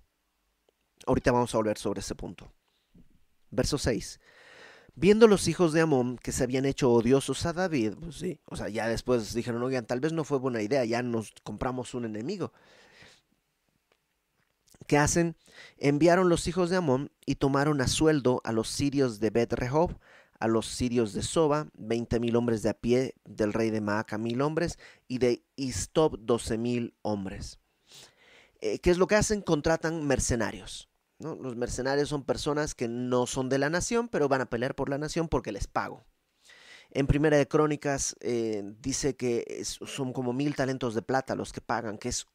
Ahorita 1.07 1.33
vamos 1.33 1.55
a 1.55 1.59
volver 1.59 1.79
sobre 1.79 2.01
ese 2.01 2.15
punto. 2.15 2.53
Verso 3.51 3.79
6. 3.79 4.21
Viendo 4.99 5.29
los 5.29 5.47
hijos 5.47 5.75
de 5.75 5.83
Amón 5.83 6.17
que 6.17 6.33
se 6.33 6.43
habían 6.43 6.65
hecho 6.65 6.91
odiosos 6.91 7.45
a 7.45 7.53
David, 7.53 7.93
pues 8.01 8.17
sí, 8.17 8.41
o 8.47 8.57
sea, 8.57 8.71
ya 8.71 8.89
después 8.89 9.35
dijeron, 9.35 9.63
oigan, 9.63 9.87
tal 9.87 10.01
vez 10.01 10.15
no 10.15 10.25
fue 10.25 10.39
buena 10.39 10.63
idea, 10.63 10.87
ya 10.87 11.03
nos 11.03 11.35
compramos 11.43 11.93
un 11.93 12.07
enemigo. 12.07 12.53
¿Qué 14.87 14.97
hacen? 14.97 15.37
Enviaron 15.77 16.31
los 16.31 16.49
hijos 16.49 16.71
de 16.71 16.77
Amón 16.77 17.11
y 17.27 17.35
tomaron 17.35 17.83
a 17.83 17.89
sueldo 17.89 18.41
a 18.43 18.53
los 18.53 18.69
sirios 18.71 19.21
de 19.21 19.29
Bet 19.29 19.53
Rehob, 19.53 19.99
a 20.39 20.49
los 20.49 20.67
sirios 20.67 21.13
de 21.13 21.23
Soba, 21.23 21.69
veinte 21.75 22.19
mil 22.19 22.35
hombres 22.35 22.63
de 22.63 22.71
a 22.71 22.75
pie, 22.75 23.15
del 23.27 23.53
rey 23.53 23.69
de 23.69 23.83
Maaca 23.83 24.17
mil 24.17 24.41
hombres, 24.41 24.79
y 25.09 25.19
de 25.19 25.45
Istob 25.57 26.19
doce 26.21 26.57
mil 26.57 26.95
hombres. 27.03 27.59
Eh, 28.63 28.79
¿Qué 28.79 28.91
es 28.91 28.97
lo 28.97 29.07
que 29.07 29.17
hacen? 29.17 29.43
Contratan 29.43 30.07
mercenarios. 30.07 30.89
Los 31.19 31.57
mercenarios 31.57 32.09
son 32.09 32.25
personas 32.25 32.75
que 32.75 32.89
no 32.89 33.27
son 33.27 33.49
de 33.49 33.59
la 33.59 33.71
nación, 33.71 34.09
pero 34.09 34.29
van 34.29 34.43
a 34.43 34.51
pelear 34.51 34.75
por 34.75 34.89
la 34.91 34.99
nación 34.99 35.29
porque 35.29 35.53
les 35.53 35.67
pago. 35.67 36.05
En 36.91 37.07
Primera 37.07 37.37
de 37.37 37.49
Crónicas 37.49 38.17
eh, 38.21 38.63
dice 38.81 39.17
que 39.17 39.63
son 39.65 40.13
como 40.13 40.33
mil 40.33 40.55
talentos 40.55 40.95
de 40.95 41.03
plata 41.03 41.35
los 41.35 41.53
que 41.53 41.61
pagan, 41.61 41.99
que 41.99 42.11
es 42.11 42.27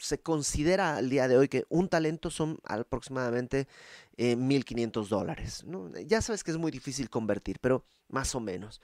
se 0.00 0.20
considera 0.20 0.96
al 0.96 1.08
día 1.08 1.28
de 1.28 1.36
hoy 1.36 1.48
que 1.48 1.64
un 1.68 1.88
talento 1.88 2.30
son 2.30 2.58
aproximadamente 2.64 3.68
1.500 4.16 5.04
eh, 5.04 5.08
dólares. 5.08 5.64
Ya 6.06 6.20
sabes 6.22 6.42
que 6.42 6.50
es 6.50 6.56
muy 6.56 6.70
difícil 6.70 7.08
convertir, 7.10 7.58
pero 7.60 7.84
más 8.08 8.34
o 8.34 8.40
menos. 8.40 8.80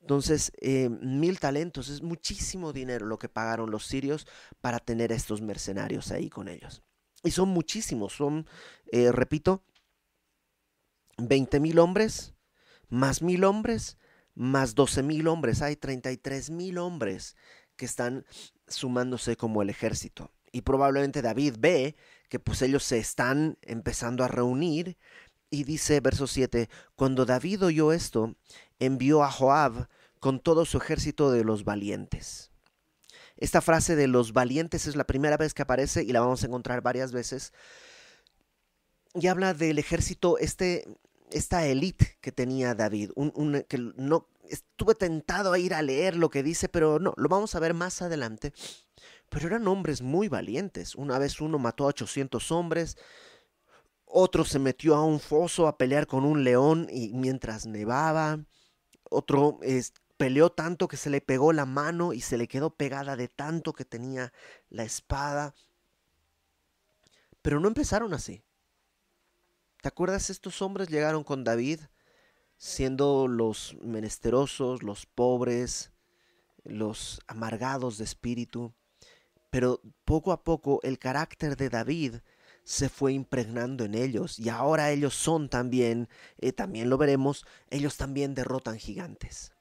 Entonces, 0.00 0.52
eh, 0.60 0.88
mil 0.88 1.38
talentos 1.38 1.88
es 1.88 2.02
muchísimo 2.02 2.72
dinero 2.72 3.06
lo 3.06 3.18
que 3.18 3.28
pagaron 3.28 3.70
los 3.70 3.86
sirios 3.86 4.26
para 4.60 4.78
tener 4.78 5.12
a 5.12 5.16
estos 5.16 5.40
mercenarios 5.40 6.10
ahí 6.10 6.28
con 6.28 6.48
ellos. 6.48 6.82
Y 7.22 7.30
son 7.30 7.50
muchísimos, 7.50 8.14
son, 8.14 8.46
eh, 8.90 9.12
repito, 9.12 9.62
20 11.18 11.60
mil 11.60 11.78
hombres, 11.78 12.34
más 12.88 13.22
mil 13.22 13.44
hombres, 13.44 13.98
más 14.34 14.74
12 14.74 15.02
mil 15.02 15.28
hombres. 15.28 15.62
Hay 15.62 15.76
33 15.76 16.50
mil 16.50 16.78
hombres 16.78 17.36
que 17.76 17.84
están 17.84 18.24
sumándose 18.66 19.36
como 19.36 19.62
el 19.62 19.70
ejército 19.70 20.32
y 20.52 20.60
probablemente 20.60 21.22
David 21.22 21.56
ve 21.58 21.96
que 22.28 22.38
pues 22.38 22.62
ellos 22.62 22.84
se 22.84 22.98
están 22.98 23.58
empezando 23.62 24.22
a 24.22 24.28
reunir 24.28 24.98
y 25.50 25.64
dice 25.64 26.00
verso 26.00 26.26
7, 26.26 26.68
cuando 26.94 27.26
David 27.26 27.64
oyó 27.64 27.92
esto, 27.92 28.36
envió 28.78 29.22
a 29.22 29.30
Joab 29.30 29.88
con 30.20 30.40
todo 30.40 30.64
su 30.64 30.78
ejército 30.78 31.30
de 31.30 31.44
los 31.44 31.64
valientes. 31.64 32.51
Esta 33.42 33.60
frase 33.60 33.96
de 33.96 34.06
los 34.06 34.32
valientes 34.32 34.86
es 34.86 34.94
la 34.94 35.02
primera 35.02 35.36
vez 35.36 35.52
que 35.52 35.62
aparece 35.62 36.04
y 36.04 36.12
la 36.12 36.20
vamos 36.20 36.44
a 36.44 36.46
encontrar 36.46 36.80
varias 36.80 37.10
veces. 37.10 37.52
Y 39.14 39.26
habla 39.26 39.52
del 39.52 39.80
ejército, 39.80 40.38
este, 40.38 40.86
esta 41.32 41.66
élite 41.66 42.18
que 42.20 42.30
tenía 42.30 42.76
David, 42.76 43.10
un, 43.16 43.64
que 43.68 43.78
no 43.78 44.28
estuve 44.48 44.94
tentado 44.94 45.52
a 45.52 45.58
ir 45.58 45.74
a 45.74 45.82
leer 45.82 46.14
lo 46.14 46.30
que 46.30 46.44
dice, 46.44 46.68
pero 46.68 47.00
no, 47.00 47.14
lo 47.16 47.28
vamos 47.28 47.56
a 47.56 47.58
ver 47.58 47.74
más 47.74 48.00
adelante. 48.00 48.52
Pero 49.28 49.48
eran 49.48 49.66
hombres 49.66 50.02
muy 50.02 50.28
valientes. 50.28 50.94
Una 50.94 51.18
vez 51.18 51.40
uno 51.40 51.58
mató 51.58 51.82
a 51.82 51.88
800 51.88 52.52
hombres, 52.52 52.96
otro 54.04 54.44
se 54.44 54.60
metió 54.60 54.94
a 54.94 55.04
un 55.04 55.18
foso 55.18 55.66
a 55.66 55.76
pelear 55.76 56.06
con 56.06 56.24
un 56.24 56.44
león 56.44 56.86
y 56.92 57.12
mientras 57.12 57.66
nevaba, 57.66 58.38
otro 59.10 59.58
peleó 60.22 60.50
tanto 60.50 60.86
que 60.86 60.96
se 60.96 61.10
le 61.10 61.20
pegó 61.20 61.52
la 61.52 61.66
mano 61.66 62.12
y 62.12 62.20
se 62.20 62.38
le 62.38 62.46
quedó 62.46 62.76
pegada 62.76 63.16
de 63.16 63.26
tanto 63.26 63.72
que 63.72 63.84
tenía 63.84 64.32
la 64.70 64.84
espada. 64.84 65.52
Pero 67.42 67.58
no 67.58 67.66
empezaron 67.66 68.14
así. 68.14 68.44
¿Te 69.80 69.88
acuerdas? 69.88 70.30
Estos 70.30 70.62
hombres 70.62 70.90
llegaron 70.90 71.24
con 71.24 71.42
David 71.42 71.80
siendo 72.56 73.26
los 73.26 73.76
menesterosos, 73.82 74.84
los 74.84 75.06
pobres, 75.06 75.90
los 76.62 77.20
amargados 77.26 77.98
de 77.98 78.04
espíritu. 78.04 78.72
Pero 79.50 79.80
poco 80.04 80.30
a 80.30 80.44
poco 80.44 80.78
el 80.84 81.00
carácter 81.00 81.56
de 81.56 81.68
David 81.68 82.14
se 82.62 82.88
fue 82.88 83.12
impregnando 83.12 83.84
en 83.84 83.96
ellos 83.96 84.38
y 84.38 84.50
ahora 84.50 84.92
ellos 84.92 85.16
son 85.16 85.48
también, 85.48 86.08
eh, 86.38 86.52
también 86.52 86.90
lo 86.90 86.96
veremos, 86.96 87.44
ellos 87.70 87.96
también 87.96 88.36
derrotan 88.36 88.78
gigantes. 88.78 89.52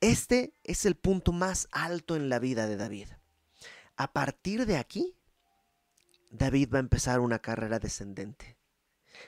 Este 0.00 0.52
es 0.64 0.84
el 0.84 0.96
punto 0.96 1.32
más 1.32 1.68
alto 1.72 2.16
en 2.16 2.28
la 2.28 2.38
vida 2.38 2.66
de 2.66 2.76
David. 2.76 3.08
A 3.96 4.12
partir 4.12 4.66
de 4.66 4.76
aquí, 4.76 5.14
David 6.30 6.70
va 6.74 6.78
a 6.78 6.80
empezar 6.80 7.20
una 7.20 7.38
carrera 7.38 7.78
descendente. 7.78 8.58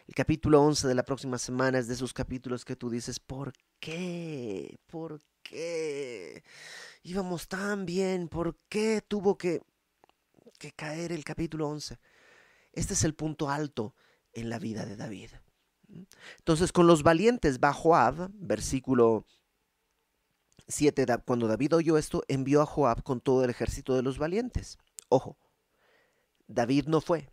El 0.06 0.14
capítulo 0.14 0.62
11 0.62 0.86
de 0.86 0.94
la 0.94 1.04
próxima 1.04 1.38
semana 1.38 1.78
es 1.78 1.88
de 1.88 1.94
esos 1.94 2.12
capítulos 2.12 2.64
que 2.64 2.76
tú 2.76 2.90
dices, 2.90 3.18
¿por 3.18 3.52
qué? 3.80 4.78
¿Por 4.86 5.22
qué? 5.42 6.44
Íbamos 7.02 7.48
tan 7.48 7.86
bien, 7.86 8.28
¿por 8.28 8.58
qué 8.68 9.02
tuvo 9.06 9.38
que 9.38 9.62
que 10.58 10.72
caer 10.72 11.12
el 11.12 11.24
capítulo 11.24 11.68
11. 11.68 11.98
Este 12.72 12.94
es 12.94 13.04
el 13.04 13.14
punto 13.14 13.48
alto 13.48 13.94
en 14.32 14.50
la 14.50 14.58
vida 14.58 14.84
de 14.84 14.96
David. 14.96 15.30
Entonces, 16.38 16.72
con 16.72 16.86
los 16.86 17.02
valientes 17.02 17.58
va 17.60 17.72
Joab, 17.72 18.30
versículo 18.34 19.24
7, 20.68 21.06
cuando 21.24 21.48
David 21.48 21.76
oyó 21.76 21.98
esto, 21.98 22.22
envió 22.28 22.62
a 22.62 22.66
Joab 22.66 23.02
con 23.02 23.20
todo 23.20 23.44
el 23.44 23.50
ejército 23.50 23.96
de 23.96 24.02
los 24.02 24.18
valientes. 24.18 24.78
Ojo, 25.08 25.38
David 26.46 26.86
no 26.86 27.00
fue, 27.00 27.30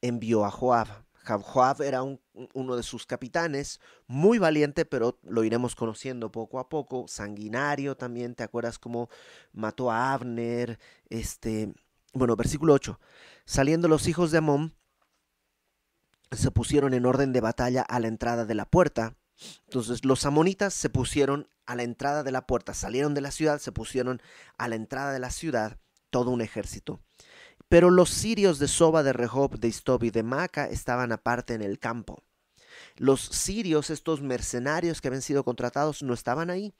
envió 0.00 0.44
a 0.44 0.50
Joab. 0.50 0.88
Joab 1.24 1.80
era 1.82 2.02
uno 2.02 2.76
de 2.76 2.82
sus 2.82 3.06
capitanes, 3.06 3.80
muy 4.06 4.38
valiente, 4.38 4.84
pero 4.84 5.18
lo 5.22 5.42
iremos 5.42 5.74
conociendo 5.74 6.30
poco 6.30 6.58
a 6.58 6.68
poco, 6.68 7.06
sanguinario 7.08 7.96
también, 7.96 8.34
¿te 8.34 8.42
acuerdas 8.42 8.78
cómo 8.78 9.08
mató 9.52 9.90
a 9.90 10.12
Abner? 10.12 10.78
Este, 11.08 11.72
bueno, 12.12 12.36
versículo 12.36 12.74
8. 12.74 13.00
Saliendo 13.46 13.88
los 13.88 14.06
hijos 14.06 14.30
de 14.32 14.38
Amón, 14.38 14.74
se 16.30 16.50
pusieron 16.50 16.94
en 16.94 17.06
orden 17.06 17.32
de 17.32 17.40
batalla 17.40 17.82
a 17.82 18.00
la 18.00 18.08
entrada 18.08 18.44
de 18.44 18.54
la 18.54 18.66
puerta. 18.66 19.16
Entonces 19.64 20.04
los 20.04 20.26
amonitas 20.26 20.74
se 20.74 20.90
pusieron 20.90 21.48
a 21.66 21.74
la 21.74 21.82
entrada 21.82 22.22
de 22.22 22.32
la 22.32 22.46
puerta, 22.46 22.74
salieron 22.74 23.14
de 23.14 23.20
la 23.20 23.30
ciudad, 23.30 23.58
se 23.58 23.72
pusieron 23.72 24.22
a 24.58 24.68
la 24.68 24.76
entrada 24.76 25.12
de 25.12 25.18
la 25.18 25.30
ciudad 25.30 25.78
todo 26.10 26.30
un 26.30 26.40
ejército. 26.40 27.00
Pero 27.68 27.90
los 27.90 28.10
sirios 28.10 28.58
de 28.58 28.68
Soba, 28.68 29.02
de 29.02 29.12
Rehob, 29.12 29.58
de 29.58 29.68
Istob 29.68 30.04
y 30.04 30.10
de 30.10 30.22
Maca 30.22 30.66
estaban 30.66 31.12
aparte 31.12 31.54
en 31.54 31.62
el 31.62 31.78
campo. 31.78 32.22
Los 32.96 33.20
sirios, 33.22 33.90
estos 33.90 34.22
mercenarios 34.22 35.00
que 35.00 35.08
habían 35.08 35.22
sido 35.22 35.44
contratados, 35.44 36.02
no 36.02 36.14
estaban 36.14 36.48
ahí. 36.48 36.72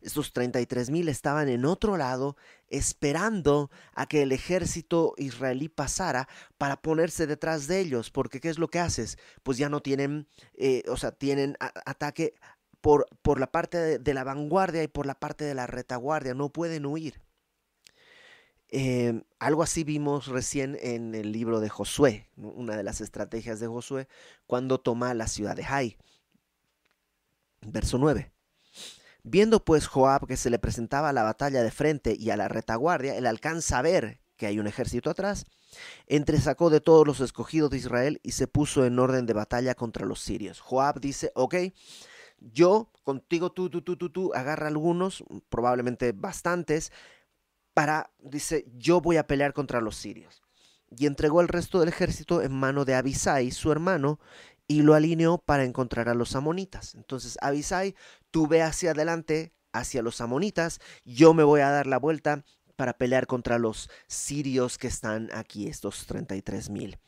Estos 0.00 0.32
33 0.32 0.90
mil 0.90 1.08
estaban 1.08 1.48
en 1.48 1.64
otro 1.64 1.96
lado, 1.96 2.36
esperando 2.68 3.70
a 3.94 4.06
que 4.06 4.22
el 4.22 4.32
ejército 4.32 5.14
israelí 5.16 5.68
pasara 5.68 6.28
para 6.58 6.82
ponerse 6.82 7.26
detrás 7.26 7.68
de 7.68 7.80
ellos. 7.80 8.10
Porque 8.10 8.40
¿qué 8.40 8.48
es 8.48 8.58
lo 8.58 8.68
que 8.68 8.80
haces? 8.80 9.16
Pues 9.42 9.58
ya 9.58 9.68
no 9.68 9.80
tienen, 9.80 10.26
eh, 10.54 10.82
o 10.88 10.96
sea, 10.96 11.12
tienen 11.12 11.56
ataque 11.60 12.34
por, 12.80 13.06
por 13.22 13.38
la 13.38 13.52
parte 13.52 13.98
de 13.98 14.14
la 14.14 14.24
vanguardia 14.24 14.82
y 14.82 14.88
por 14.88 15.06
la 15.06 15.14
parte 15.14 15.44
de 15.44 15.54
la 15.54 15.66
retaguardia. 15.66 16.34
No 16.34 16.50
pueden 16.50 16.86
huir. 16.86 17.20
Em, 18.72 19.24
algo 19.40 19.64
así 19.64 19.82
vimos 19.82 20.28
recién 20.28 20.78
en 20.80 21.14
el 21.16 21.32
libro 21.32 21.58
de 21.58 21.68
Josué, 21.68 22.28
una 22.36 22.76
de 22.76 22.84
las 22.84 23.00
estrategias 23.00 23.58
de 23.58 23.66
Josué, 23.66 24.06
cuando 24.46 24.78
toma 24.78 25.12
la 25.14 25.26
ciudad 25.26 25.56
de 25.56 25.64
Jai. 25.64 25.96
Verso 27.62 27.98
9. 27.98 28.30
Viendo 29.22 29.64
pues 29.64 29.86
Joab 29.86 30.26
que 30.26 30.36
se 30.36 30.50
le 30.50 30.58
presentaba 30.58 31.12
la 31.12 31.24
batalla 31.24 31.62
de 31.62 31.70
frente 31.70 32.16
y 32.18 32.30
a 32.30 32.36
la 32.36 32.48
retaguardia, 32.48 33.16
él 33.16 33.26
alcanza 33.26 33.78
a 33.78 33.82
ver 33.82 34.20
que 34.36 34.46
hay 34.46 34.58
un 34.58 34.66
ejército 34.66 35.10
atrás, 35.10 35.44
entresacó 36.06 36.70
de 36.70 36.80
todos 36.80 37.06
los 37.06 37.20
escogidos 37.20 37.70
de 37.70 37.76
Israel 37.76 38.20
y 38.22 38.32
se 38.32 38.46
puso 38.46 38.86
en 38.86 38.98
orden 38.98 39.26
de 39.26 39.34
batalla 39.34 39.74
contra 39.74 40.06
los 40.06 40.20
sirios. 40.20 40.60
Joab 40.60 41.00
dice, 41.00 41.32
ok, 41.34 41.56
yo 42.38 42.90
contigo, 43.02 43.52
tú, 43.52 43.68
tú, 43.68 43.82
tú, 43.82 43.96
tú, 43.96 44.10
tú, 44.10 44.32
agarra 44.32 44.68
algunos, 44.68 45.24
probablemente 45.50 46.12
bastantes, 46.12 46.90
para, 47.74 48.10
dice, 48.18 48.66
yo 48.76 49.00
voy 49.00 49.16
a 49.16 49.26
pelear 49.26 49.52
contra 49.52 49.80
los 49.80 49.96
sirios. 49.96 50.42
Y 50.96 51.06
entregó 51.06 51.40
el 51.40 51.48
resto 51.48 51.80
del 51.80 51.88
ejército 51.88 52.42
en 52.42 52.52
mano 52.52 52.84
de 52.84 52.94
Abisai, 52.94 53.50
su 53.50 53.70
hermano, 53.70 54.18
y 54.66 54.82
lo 54.82 54.94
alineó 54.94 55.38
para 55.38 55.64
encontrar 55.64 56.08
a 56.08 56.14
los 56.14 56.34
amonitas. 56.36 56.94
Entonces, 56.94 57.38
Abisai, 57.40 57.94
tú 58.30 58.46
ve 58.46 58.62
hacia 58.62 58.92
adelante, 58.92 59.52
hacia 59.72 60.02
los 60.02 60.20
amonitas, 60.20 60.80
yo 61.04 61.34
me 61.34 61.44
voy 61.44 61.60
a 61.60 61.70
dar 61.70 61.86
la 61.86 61.98
vuelta 61.98 62.44
para 62.76 62.94
pelear 62.94 63.26
contra 63.26 63.58
los 63.58 63.90
sirios 64.06 64.78
que 64.78 64.86
están 64.86 65.28
aquí, 65.32 65.66
estos 65.66 66.06
33 66.06 66.70
mil. 66.70 66.98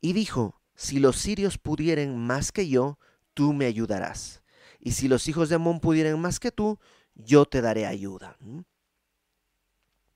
Y 0.00 0.12
dijo, 0.12 0.60
si 0.74 0.98
los 0.98 1.16
sirios 1.16 1.58
pudieren 1.58 2.16
más 2.16 2.52
que 2.52 2.68
yo, 2.68 2.98
tú 3.34 3.52
me 3.52 3.66
ayudarás. 3.66 4.42
Y 4.80 4.92
si 4.92 5.08
los 5.08 5.28
hijos 5.28 5.48
de 5.48 5.56
Amón 5.56 5.80
pudieren 5.80 6.20
más 6.20 6.38
que 6.40 6.52
tú, 6.52 6.78
yo 7.14 7.44
te 7.44 7.60
daré 7.60 7.86
ayuda. 7.86 8.36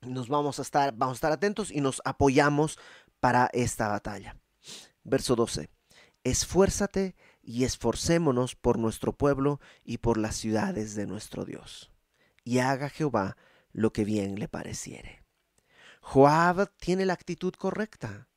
Nos 0.05 0.27
vamos 0.27 0.59
a 0.59 0.61
estar, 0.61 0.93
vamos 0.95 1.15
a 1.15 1.17
estar 1.17 1.31
atentos 1.31 1.71
y 1.71 1.81
nos 1.81 2.01
apoyamos 2.05 2.79
para 3.19 3.49
esta 3.53 3.87
batalla. 3.87 4.37
Verso 5.03 5.35
12. 5.35 5.69
Esfuérzate 6.23 7.15
y 7.41 7.65
esforcémonos 7.65 8.55
por 8.55 8.79
nuestro 8.79 9.13
pueblo 9.13 9.59
y 9.83 9.97
por 9.97 10.17
las 10.17 10.35
ciudades 10.35 10.95
de 10.95 11.05
nuestro 11.05 11.45
Dios. 11.45 11.91
Y 12.43 12.59
haga 12.59 12.89
Jehová 12.89 13.37
lo 13.71 13.91
que 13.91 14.05
bien 14.05 14.39
le 14.39 14.47
pareciere. 14.47 15.23
Joab 16.01 16.71
tiene 16.77 17.05
la 17.05 17.13
actitud 17.13 17.53
correcta. 17.53 18.27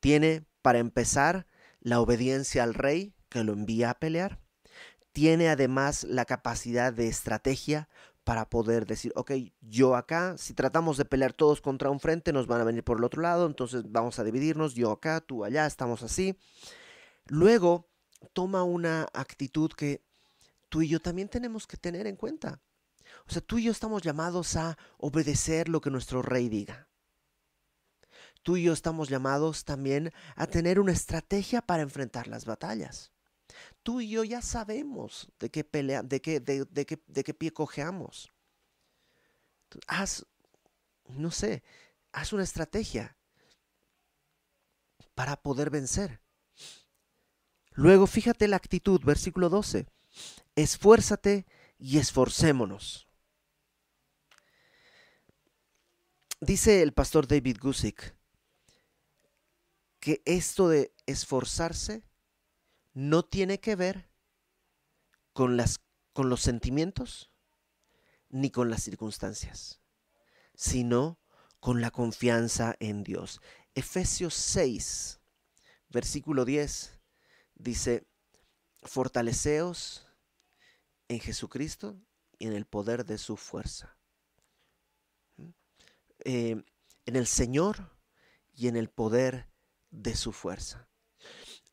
Tiene, 0.00 0.46
para 0.62 0.78
empezar, 0.78 1.46
la 1.80 2.00
obediencia 2.00 2.62
al 2.62 2.74
rey 2.74 3.14
que 3.28 3.44
lo 3.44 3.52
envía 3.52 3.90
a 3.90 3.98
pelear. 3.98 4.40
Tiene 5.12 5.48
además 5.48 6.04
la 6.04 6.24
capacidad 6.24 6.92
de 6.92 7.08
estrategia 7.08 7.88
para 8.28 8.50
poder 8.50 8.84
decir, 8.84 9.10
ok, 9.16 9.32
yo 9.62 9.96
acá, 9.96 10.36
si 10.36 10.52
tratamos 10.52 10.98
de 10.98 11.06
pelear 11.06 11.32
todos 11.32 11.62
contra 11.62 11.88
un 11.88 11.98
frente, 11.98 12.30
nos 12.30 12.46
van 12.46 12.60
a 12.60 12.64
venir 12.64 12.84
por 12.84 12.98
el 12.98 13.04
otro 13.04 13.22
lado, 13.22 13.46
entonces 13.46 13.90
vamos 13.90 14.18
a 14.18 14.24
dividirnos, 14.24 14.74
yo 14.74 14.90
acá, 14.90 15.22
tú 15.22 15.46
allá, 15.46 15.64
estamos 15.64 16.02
así. 16.02 16.38
Luego 17.24 17.88
toma 18.34 18.64
una 18.64 19.08
actitud 19.14 19.72
que 19.72 20.04
tú 20.68 20.82
y 20.82 20.88
yo 20.88 21.00
también 21.00 21.30
tenemos 21.30 21.66
que 21.66 21.78
tener 21.78 22.06
en 22.06 22.16
cuenta. 22.16 22.60
O 23.26 23.32
sea, 23.32 23.40
tú 23.40 23.56
y 23.56 23.64
yo 23.64 23.72
estamos 23.72 24.02
llamados 24.02 24.56
a 24.56 24.76
obedecer 24.98 25.70
lo 25.70 25.80
que 25.80 25.88
nuestro 25.88 26.20
rey 26.20 26.50
diga. 26.50 26.86
Tú 28.42 28.58
y 28.58 28.64
yo 28.64 28.74
estamos 28.74 29.08
llamados 29.08 29.64
también 29.64 30.12
a 30.36 30.46
tener 30.46 30.80
una 30.80 30.92
estrategia 30.92 31.62
para 31.62 31.82
enfrentar 31.82 32.28
las 32.28 32.44
batallas 32.44 33.10
tú 33.82 34.00
y 34.00 34.10
yo 34.10 34.24
ya 34.24 34.42
sabemos 34.42 35.28
de 35.38 35.50
qué 35.50 35.64
pelea, 35.64 36.02
de 36.02 36.20
qué, 36.20 36.40
de, 36.40 36.66
qué, 36.86 37.02
de 37.06 37.24
qué 37.24 37.34
pie 37.34 37.52
cojeamos. 37.52 38.32
Haz, 39.86 40.26
no 41.08 41.30
sé, 41.30 41.62
haz 42.12 42.32
una 42.32 42.42
estrategia 42.42 43.16
para 45.14 45.40
poder 45.40 45.70
vencer. 45.70 46.20
Luego 47.72 48.06
fíjate 48.06 48.48
la 48.48 48.56
actitud, 48.56 49.00
versículo 49.04 49.48
12. 49.48 49.86
Esfuérzate 50.56 51.46
y 51.78 51.98
esforcémonos. 51.98 53.08
Dice 56.40 56.82
el 56.82 56.92
pastor 56.92 57.26
David 57.26 57.58
Gusick 57.60 58.16
que 60.00 60.22
esto 60.24 60.68
de 60.68 60.94
esforzarse 61.06 62.07
no 62.98 63.24
tiene 63.24 63.60
que 63.60 63.76
ver 63.76 64.10
con, 65.32 65.56
las, 65.56 65.78
con 66.12 66.28
los 66.28 66.42
sentimientos 66.42 67.30
ni 68.28 68.50
con 68.50 68.70
las 68.70 68.82
circunstancias, 68.82 69.80
sino 70.56 71.20
con 71.60 71.80
la 71.80 71.92
confianza 71.92 72.74
en 72.80 73.04
Dios. 73.04 73.40
Efesios 73.76 74.34
6, 74.34 75.20
versículo 75.90 76.44
10, 76.44 76.98
dice, 77.54 78.04
fortaleceos 78.82 80.08
en 81.06 81.20
Jesucristo 81.20 82.02
y 82.36 82.48
en 82.48 82.52
el 82.52 82.66
poder 82.66 83.06
de 83.06 83.18
su 83.18 83.36
fuerza. 83.36 83.96
¿Mm? 85.36 85.50
Eh, 86.24 86.64
en 87.06 87.14
el 87.14 87.28
Señor 87.28 87.96
y 88.52 88.66
en 88.66 88.74
el 88.74 88.90
poder 88.90 89.48
de 89.92 90.16
su 90.16 90.32
fuerza 90.32 90.87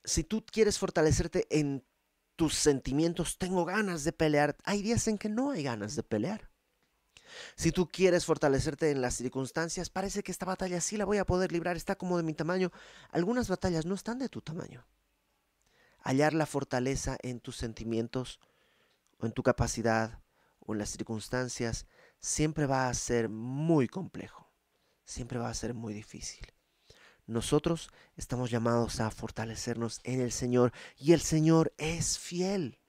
si 0.06 0.24
tú 0.24 0.46
quieres 0.46 0.80
fortalecerte 0.80 1.48
en 1.50 1.84
tus 2.36 2.54
sentimientos, 2.56 3.38
tengo 3.38 3.66
ganas 3.66 4.04
de 4.04 4.12
pelear, 4.12 4.56
hay 4.64 4.82
días 4.82 5.08
en 5.08 5.18
que 5.18 5.30
no 5.30 5.52
hay 5.52 5.64
ganas 5.64 5.96
de 5.96 6.04
pelear. 6.04 6.50
Si 7.56 7.72
tú 7.72 7.90
quieres 7.90 8.26
fortalecerte 8.26 8.92
en 8.92 9.02
las 9.02 9.16
circunstancias, 9.16 9.90
parece 9.90 10.24
que 10.24 10.32
esta 10.32 10.46
batalla 10.46 10.80
sí 10.80 10.96
la 10.96 11.06
voy 11.06 11.18
a 11.18 11.26
poder 11.26 11.52
librar, 11.52 11.76
está 11.76 11.96
como 11.96 12.18
de 12.18 12.24
mi 12.24 12.34
tamaño. 12.34 12.72
Algunas 13.12 13.50
batallas 13.50 13.86
no 13.86 13.96
están 13.96 14.20
de 14.20 14.30
tu 14.30 14.42
tamaño. 14.42 14.86
Hallar 16.00 16.34
la 16.34 16.46
fortaleza 16.46 17.18
en 17.22 17.40
tus 17.40 17.58
sentimientos 17.58 18.40
o 19.18 19.26
en 19.26 19.32
tu 19.32 19.44
capacidad 19.44 20.22
o 20.60 20.74
en 20.74 20.80
las 20.80 20.90
circunstancias 20.90 21.88
siempre 22.20 22.68
va 22.68 22.90
a 22.90 22.94
ser 22.94 23.28
muy 23.28 23.88
complejo, 23.88 24.52
siempre 25.04 25.40
va 25.40 25.50
a 25.50 25.54
ser 25.54 25.74
muy 25.74 25.94
difícil. 25.94 26.55
Nosotros 27.28 27.90
estamos 28.16 28.52
llamados 28.52 29.00
a 29.00 29.10
fortalecernos 29.10 30.00
en 30.04 30.22
el 30.22 30.32
Señor 30.32 30.72
y 30.98 31.14
el 31.14 31.22
Señor 31.22 31.74
es 31.78 32.20
fiel. 32.20 32.80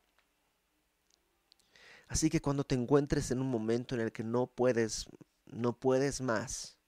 Así 2.08 2.30
que 2.30 2.40
cuando 2.40 2.64
te 2.64 2.74
encuentres 2.74 3.30
en 3.30 3.40
un 3.40 3.50
momento 3.50 3.94
en 3.94 4.02
el 4.02 4.12
que 4.12 4.22
no 4.22 4.46
puedes, 4.46 5.06
no 5.46 5.78
puedes 5.78 6.20
más, 6.20 6.78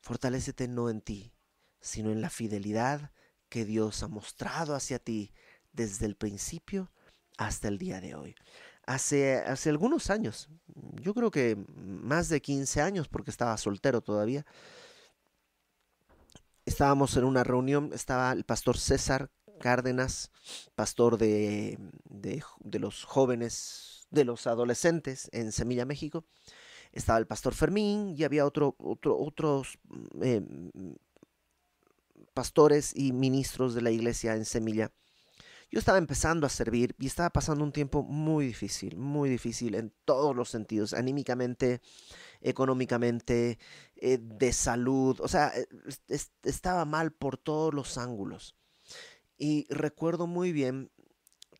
fortalécete 0.00 0.66
no 0.66 0.88
en 0.88 1.00
ti, 1.00 1.32
sino 1.80 2.10
en 2.10 2.20
la 2.20 2.30
fidelidad 2.30 3.12
que 3.48 3.64
Dios 3.64 4.02
ha 4.02 4.08
mostrado 4.08 4.74
hacia 4.74 4.98
ti 4.98 5.32
desde 5.72 6.06
el 6.06 6.16
principio 6.16 6.90
hasta 7.36 7.68
el 7.68 7.78
día 7.78 8.00
de 8.00 8.14
hoy. 8.14 8.34
Hace, 8.86 9.36
hace 9.38 9.70
algunos 9.70 10.10
años, 10.10 10.48
yo 11.00 11.14
creo 11.14 11.30
que 11.30 11.56
más 11.76 12.28
de 12.28 12.40
15 12.40 12.80
años 12.80 13.08
porque 13.08 13.30
estaba 13.30 13.56
soltero 13.56 14.00
todavía, 14.00 14.44
estábamos 16.80 17.14
en 17.18 17.24
una 17.24 17.44
reunión, 17.44 17.90
estaba 17.92 18.32
el 18.32 18.44
pastor 18.44 18.78
César 18.78 19.30
Cárdenas, 19.58 20.30
pastor 20.74 21.18
de, 21.18 21.78
de, 22.08 22.78
los 22.78 23.04
jóvenes, 23.04 24.06
de 24.08 24.24
los 24.24 24.46
adolescentes 24.46 25.28
en 25.32 25.52
Semilla, 25.52 25.84
México. 25.84 26.24
Estaba 26.90 27.18
el 27.18 27.26
pastor 27.26 27.52
Fermín 27.52 28.14
y 28.16 28.24
había 28.24 28.46
otro, 28.46 28.76
otro, 28.78 29.18
otros 29.18 29.78
eh, 30.22 30.40
pastores 32.32 32.96
y 32.96 33.12
ministros 33.12 33.74
de 33.74 33.82
la 33.82 33.90
iglesia 33.90 34.34
en 34.34 34.46
Semilla. 34.46 34.90
Yo 35.70 35.78
estaba 35.78 35.98
empezando 35.98 36.46
a 36.46 36.50
servir 36.50 36.96
y 36.98 37.06
estaba 37.06 37.30
pasando 37.30 37.62
un 37.62 37.72
tiempo 37.72 38.02
muy 38.02 38.46
difícil, 38.46 38.96
muy 38.96 39.30
difícil 39.30 39.76
en 39.76 39.92
todos 40.04 40.34
los 40.34 40.48
sentidos, 40.50 40.92
anímicamente, 40.94 41.80
económicamente, 42.40 43.58
eh, 43.96 44.18
de 44.20 44.52
salud, 44.52 45.20
o 45.20 45.28
sea, 45.28 45.52
eh, 45.56 45.68
estaba 46.42 46.84
mal 46.84 47.12
por 47.12 47.36
todos 47.38 47.72
los 47.72 47.98
ángulos. 47.98 48.56
Y 49.38 49.66
recuerdo 49.70 50.26
muy 50.26 50.52
bien 50.52 50.90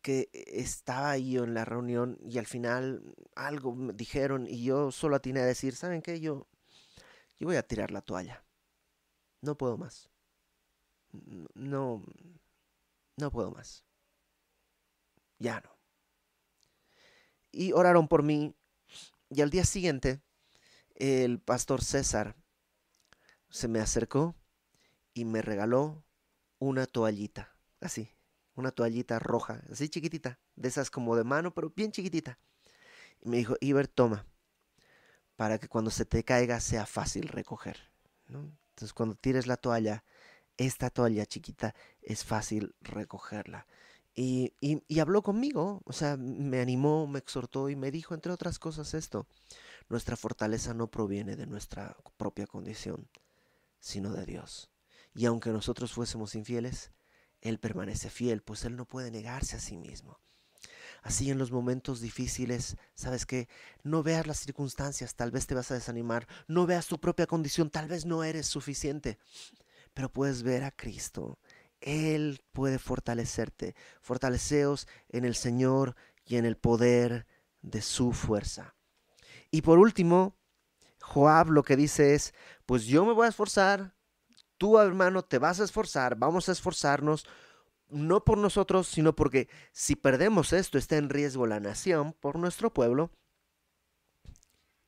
que 0.01 0.29
estaba 0.33 1.11
ahí 1.11 1.37
en 1.37 1.53
la 1.53 1.63
reunión 1.65 2.17
y 2.21 2.37
al 2.37 2.47
final 2.47 3.15
algo 3.35 3.75
me 3.75 3.93
dijeron 3.93 4.47
y 4.47 4.63
yo 4.63 4.91
solo 4.91 5.15
atiné 5.15 5.41
a 5.41 5.45
decir, 5.45 5.75
¿saben 5.75 6.01
qué? 6.01 6.19
Yo, 6.19 6.47
yo 7.39 7.47
voy 7.47 7.55
a 7.55 7.67
tirar 7.67 7.91
la 7.91 8.01
toalla. 8.01 8.43
No 9.41 9.57
puedo 9.57 9.77
más. 9.77 10.09
No, 11.55 12.03
no 13.17 13.31
puedo 13.31 13.51
más. 13.51 13.85
Ya 15.41 15.59
no. 15.59 15.75
Y 17.51 17.71
oraron 17.73 18.07
por 18.07 18.21
mí 18.21 18.55
y 19.31 19.41
al 19.41 19.49
día 19.49 19.65
siguiente 19.65 20.21
el 20.93 21.39
pastor 21.39 21.83
César 21.83 22.35
se 23.49 23.67
me 23.67 23.79
acercó 23.79 24.35
y 25.15 25.25
me 25.25 25.41
regaló 25.41 26.03
una 26.59 26.85
toallita, 26.85 27.55
así, 27.79 28.07
una 28.53 28.69
toallita 28.69 29.17
roja, 29.17 29.63
así 29.71 29.89
chiquitita, 29.89 30.39
de 30.55 30.69
esas 30.69 30.91
como 30.91 31.15
de 31.15 31.23
mano, 31.23 31.55
pero 31.55 31.71
bien 31.71 31.91
chiquitita. 31.91 32.37
Y 33.19 33.29
me 33.29 33.37
dijo, 33.37 33.55
Iber, 33.61 33.87
toma, 33.87 34.27
para 35.37 35.57
que 35.57 35.67
cuando 35.67 35.89
se 35.89 36.05
te 36.05 36.23
caiga 36.23 36.59
sea 36.59 36.85
fácil 36.85 37.27
recoger. 37.27 37.89
Entonces 38.29 38.93
cuando 38.93 39.15
tires 39.15 39.47
la 39.47 39.57
toalla, 39.57 40.03
esta 40.57 40.91
toalla 40.91 41.25
chiquita 41.25 41.73
es 42.03 42.23
fácil 42.23 42.75
recogerla. 42.81 43.65
Y, 44.13 44.53
habló 44.99 45.21
conmigo, 45.21 45.81
o 45.85 45.93
sea, 45.93 46.17
me 46.17 46.59
animó, 46.59 47.07
me 47.07 47.19
exhortó 47.19 47.69
y 47.69 47.75
me 47.75 47.91
dijo, 47.91 48.13
entre 48.13 48.31
otras 48.31 48.59
cosas, 48.59 48.93
esto, 48.93 49.25
nuestra 49.89 50.17
fortaleza 50.17 50.73
no 50.73 50.87
proviene 50.87 51.35
de 51.35 51.47
nuestra 51.47 51.95
propia 52.17 52.45
condición, 52.45 53.07
sino 53.79 54.11
de 54.11 54.25
Dios. 54.25 54.69
Y 55.13 55.25
aunque 55.25 55.51
nosotros 55.51 55.93
fuésemos 55.93 56.35
infieles, 56.35 56.91
Él 57.41 57.59
permanece 57.59 58.09
fiel, 58.09 58.41
pues 58.41 58.65
Él 58.65 58.75
no 58.75 58.85
puede 58.85 59.11
negarse 59.11 59.55
a 59.55 59.59
sí 59.59 59.77
mismo. 59.77 60.19
Así 61.03 61.31
en 61.31 61.39
los 61.39 61.51
momentos 61.51 61.99
difíciles, 61.99 62.77
sabes 62.93 63.25
que 63.25 63.47
no 63.83 64.03
veas 64.03 64.27
las 64.27 64.39
circunstancias, 64.39 65.15
tal 65.15 65.31
vez 65.31 65.47
te 65.47 65.55
vas 65.55 65.71
a 65.71 65.73
desanimar, 65.73 66.27
no 66.47 66.67
veas 66.67 66.87
tu 66.87 66.99
propia 66.99 67.25
condición, 67.25 67.71
tal 67.71 67.87
vez 67.87 68.05
no 68.05 68.23
eres 68.23 68.45
suficiente, 68.45 69.17
pero 69.93 70.11
puedes 70.11 70.43
ver 70.43 70.63
a 70.63 70.71
Cristo. 70.71 71.39
Él 71.81 72.41
puede 72.51 72.79
fortalecerte. 72.79 73.75
Fortaleceos 74.01 74.87
en 75.09 75.25
el 75.25 75.35
Señor 75.35 75.95
y 76.25 76.37
en 76.37 76.45
el 76.45 76.55
poder 76.57 77.25
de 77.61 77.81
su 77.81 78.13
fuerza. 78.13 78.75
Y 79.49 79.61
por 79.61 79.79
último, 79.79 80.37
Joab 81.01 81.49
lo 81.49 81.63
que 81.63 81.75
dice 81.75 82.13
es, 82.15 82.33
pues 82.65 82.85
yo 82.85 83.05
me 83.05 83.13
voy 83.13 83.25
a 83.25 83.29
esforzar, 83.29 83.95
tú 84.57 84.79
hermano 84.79 85.23
te 85.23 85.39
vas 85.39 85.59
a 85.59 85.63
esforzar, 85.63 86.15
vamos 86.15 86.47
a 86.47 86.53
esforzarnos, 86.53 87.27
no 87.89 88.23
por 88.23 88.37
nosotros, 88.37 88.87
sino 88.87 89.15
porque 89.15 89.49
si 89.73 89.95
perdemos 89.95 90.53
esto 90.53 90.77
está 90.77 90.97
en 90.97 91.09
riesgo 91.09 91.45
la 91.47 91.59
nación, 91.59 92.13
por 92.13 92.37
nuestro 92.39 92.73
pueblo, 92.73 93.11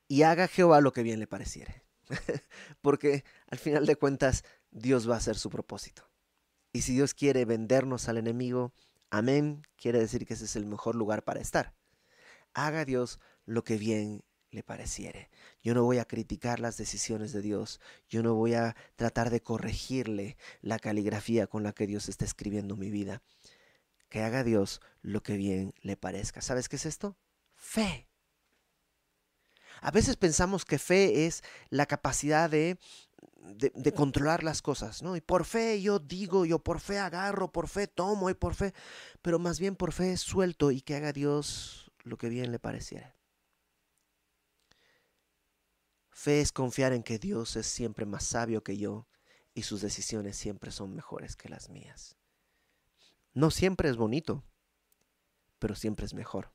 y 0.08 0.22
haga 0.22 0.48
Jehová 0.48 0.80
lo 0.80 0.92
que 0.92 1.02
bien 1.02 1.18
le 1.20 1.26
pareciere. 1.26 1.84
porque 2.82 3.24
al 3.48 3.58
final 3.58 3.86
de 3.86 3.96
cuentas 3.96 4.44
Dios 4.70 5.08
va 5.08 5.14
a 5.14 5.18
hacer 5.18 5.36
su 5.36 5.50
propósito. 5.50 6.08
Y 6.74 6.82
si 6.82 6.92
Dios 6.92 7.14
quiere 7.14 7.44
vendernos 7.44 8.08
al 8.08 8.18
enemigo, 8.18 8.74
amén, 9.08 9.62
quiere 9.76 10.00
decir 10.00 10.26
que 10.26 10.34
ese 10.34 10.46
es 10.46 10.56
el 10.56 10.66
mejor 10.66 10.96
lugar 10.96 11.22
para 11.22 11.40
estar. 11.40 11.72
Haga 12.52 12.84
Dios 12.84 13.20
lo 13.46 13.62
que 13.62 13.76
bien 13.78 14.24
le 14.50 14.64
pareciere. 14.64 15.30
Yo 15.62 15.72
no 15.74 15.84
voy 15.84 15.98
a 15.98 16.04
criticar 16.04 16.58
las 16.58 16.76
decisiones 16.76 17.32
de 17.32 17.42
Dios. 17.42 17.80
Yo 18.08 18.24
no 18.24 18.34
voy 18.34 18.54
a 18.54 18.74
tratar 18.96 19.30
de 19.30 19.40
corregirle 19.40 20.36
la 20.62 20.80
caligrafía 20.80 21.46
con 21.46 21.62
la 21.62 21.72
que 21.72 21.86
Dios 21.86 22.08
está 22.08 22.24
escribiendo 22.24 22.76
mi 22.76 22.90
vida. 22.90 23.22
Que 24.08 24.22
haga 24.22 24.42
Dios 24.42 24.80
lo 25.00 25.22
que 25.22 25.36
bien 25.36 25.74
le 25.80 25.96
parezca. 25.96 26.40
¿Sabes 26.40 26.68
qué 26.68 26.74
es 26.74 26.86
esto? 26.86 27.16
Fe. 27.54 28.08
A 29.80 29.90
veces 29.90 30.16
pensamos 30.16 30.64
que 30.64 30.78
fe 30.78 31.26
es 31.26 31.42
la 31.70 31.86
capacidad 31.86 32.48
de, 32.50 32.78
de, 33.54 33.92
controlar 33.92 34.42
las 34.42 34.62
cosas, 34.62 35.02
¿no? 35.02 35.16
Y 35.16 35.20
por 35.20 35.44
fe 35.44 35.80
yo 35.82 35.98
digo, 35.98 36.46
yo 36.46 36.58
por 36.58 36.80
fe 36.80 36.98
agarro, 36.98 37.52
por 37.52 37.68
fe 37.68 37.86
tomo 37.86 38.30
y 38.30 38.34
por 38.34 38.54
fe, 38.54 38.72
pero 39.22 39.38
más 39.38 39.58
bien 39.58 39.76
por 39.76 39.92
fe 39.92 40.16
suelto 40.16 40.70
y 40.70 40.80
que 40.80 40.96
haga 40.96 41.12
Dios 41.12 41.92
lo 42.02 42.16
que 42.16 42.28
bien 42.28 42.52
le 42.52 42.58
pareciera. 42.58 43.14
Fe 46.10 46.40
es 46.40 46.52
confiar 46.52 46.92
en 46.92 47.02
que 47.02 47.18
Dios 47.18 47.56
es 47.56 47.66
siempre 47.66 48.06
más 48.06 48.24
sabio 48.24 48.62
que 48.62 48.78
yo 48.78 49.06
y 49.52 49.62
sus 49.62 49.80
decisiones 49.80 50.36
siempre 50.36 50.70
son 50.70 50.94
mejores 50.94 51.36
que 51.36 51.48
las 51.48 51.68
mías. 51.68 52.16
No 53.34 53.50
siempre 53.50 53.88
es 53.88 53.96
bonito, 53.96 54.44
pero 55.58 55.74
siempre 55.74 56.06
es 56.06 56.14
mejor. 56.14 56.52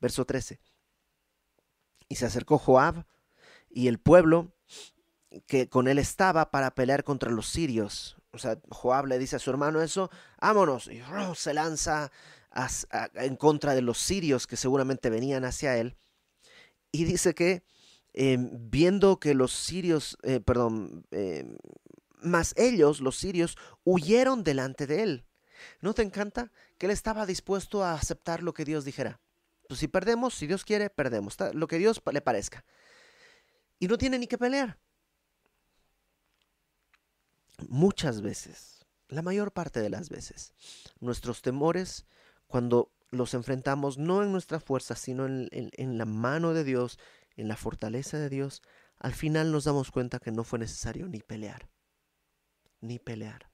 Verso 0.00 0.24
13. 0.24 0.60
Y 2.08 2.16
se 2.16 2.26
acercó 2.26 2.58
Joab 2.58 3.06
y 3.70 3.88
el 3.88 3.98
pueblo 3.98 4.52
que 5.46 5.68
con 5.68 5.88
él 5.88 5.98
estaba 5.98 6.50
para 6.50 6.74
pelear 6.74 7.04
contra 7.04 7.30
los 7.30 7.48
sirios. 7.48 8.16
O 8.32 8.38
sea, 8.38 8.58
Joab 8.70 9.06
le 9.06 9.18
dice 9.18 9.36
a 9.36 9.40
su 9.40 9.50
hermano 9.50 9.80
eso, 9.82 10.10
vámonos, 10.40 10.88
y 10.88 11.02
se 11.34 11.54
lanza 11.54 12.10
en 13.14 13.36
contra 13.36 13.74
de 13.74 13.82
los 13.82 13.98
sirios 13.98 14.46
que 14.46 14.56
seguramente 14.56 15.10
venían 15.10 15.44
hacia 15.44 15.76
él. 15.76 15.96
Y 16.92 17.04
dice 17.04 17.34
que 17.34 17.64
Em, 18.14 18.48
viendo 18.70 19.18
que 19.18 19.34
los 19.34 19.52
sirios, 19.52 20.16
eh, 20.22 20.38
perdón, 20.38 21.04
em, 21.10 21.56
más 22.22 22.54
ellos, 22.56 23.00
los 23.00 23.18
sirios, 23.18 23.56
huyeron 23.82 24.44
delante 24.44 24.86
de 24.86 25.02
él. 25.02 25.26
¿No 25.80 25.94
te 25.94 26.02
encanta? 26.02 26.52
Que 26.78 26.86
él 26.86 26.92
estaba 26.92 27.26
dispuesto 27.26 27.82
a 27.82 27.94
aceptar 27.94 28.42
lo 28.42 28.54
que 28.54 28.64
Dios 28.64 28.84
dijera. 28.84 29.20
Pues 29.68 29.80
si 29.80 29.88
perdemos, 29.88 30.34
si 30.34 30.46
Dios 30.46 30.64
quiere, 30.64 30.90
perdemos. 30.90 31.36
Lo 31.52 31.66
que 31.66 31.78
Dios 31.78 32.02
le 32.12 32.20
parezca. 32.20 32.64
Y 33.78 33.88
no 33.88 33.98
tiene 33.98 34.18
ni 34.18 34.26
que 34.26 34.38
pelear. 34.38 34.78
Muchas 37.68 38.20
veces, 38.20 38.84
la 39.08 39.22
mayor 39.22 39.52
parte 39.52 39.80
de 39.80 39.90
las 39.90 40.08
veces, 40.08 40.52
nuestros 41.00 41.40
temores, 41.40 42.06
cuando 42.46 42.92
los 43.10 43.32
enfrentamos 43.34 43.96
no 43.96 44.22
en 44.22 44.32
nuestra 44.32 44.60
fuerza, 44.60 44.96
sino 44.96 45.26
en 45.26 45.98
la 45.98 46.04
mano 46.04 46.52
de 46.52 46.64
Dios, 46.64 46.98
en 47.36 47.48
la 47.48 47.56
fortaleza 47.56 48.18
de 48.18 48.28
Dios, 48.28 48.62
al 48.98 49.12
final 49.12 49.52
nos 49.52 49.64
damos 49.64 49.90
cuenta 49.90 50.18
que 50.18 50.32
no 50.32 50.44
fue 50.44 50.58
necesario 50.58 51.08
ni 51.08 51.20
pelear, 51.20 51.68
ni 52.80 52.98
pelear. 52.98 53.50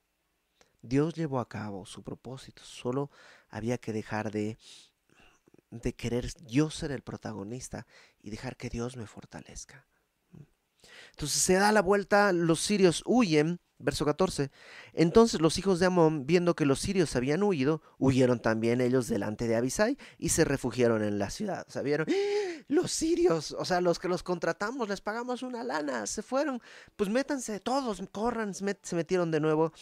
Dios 0.82 1.14
llevó 1.14 1.40
a 1.40 1.48
cabo 1.48 1.84
su 1.84 2.02
propósito, 2.02 2.62
solo 2.64 3.10
había 3.48 3.78
que 3.78 3.92
dejar 3.92 4.30
de, 4.30 4.58
de 5.70 5.94
querer 5.94 6.32
yo 6.46 6.70
ser 6.70 6.92
el 6.92 7.02
protagonista 7.02 7.86
y 8.22 8.30
dejar 8.30 8.56
que 8.56 8.70
Dios 8.70 8.96
me 8.96 9.06
fortalezca. 9.06 9.86
Entonces 11.10 11.42
se 11.42 11.54
da 11.54 11.72
la 11.72 11.82
vuelta, 11.82 12.32
los 12.32 12.60
sirios 12.60 13.02
huyen, 13.06 13.60
verso 13.78 14.04
14. 14.04 14.50
Entonces 14.92 15.40
los 15.40 15.58
hijos 15.58 15.80
de 15.80 15.86
Amón, 15.86 16.26
viendo 16.26 16.54
que 16.54 16.66
los 16.66 16.80
sirios 16.80 17.16
habían 17.16 17.42
huido, 17.42 17.82
huyeron 17.98 18.40
también 18.40 18.80
ellos 18.80 19.08
delante 19.08 19.48
de 19.48 19.56
Abisai 19.56 19.98
y 20.18 20.30
se 20.30 20.44
refugiaron 20.44 21.02
en 21.02 21.18
la 21.18 21.30
ciudad. 21.30 21.66
O 21.74 21.78
¡Ah! 21.78 22.04
los 22.68 22.92
sirios, 22.92 23.52
o 23.52 23.64
sea, 23.64 23.80
los 23.80 23.98
que 23.98 24.08
los 24.08 24.22
contratamos, 24.22 24.88
les 24.88 25.00
pagamos 25.00 25.42
una 25.42 25.64
lana, 25.64 26.06
se 26.06 26.22
fueron, 26.22 26.62
pues 26.96 27.10
métanse 27.10 27.60
todos, 27.60 28.02
corran, 28.12 28.54
se 28.54 28.94
metieron 28.94 29.30
de 29.30 29.40
nuevo 29.40 29.72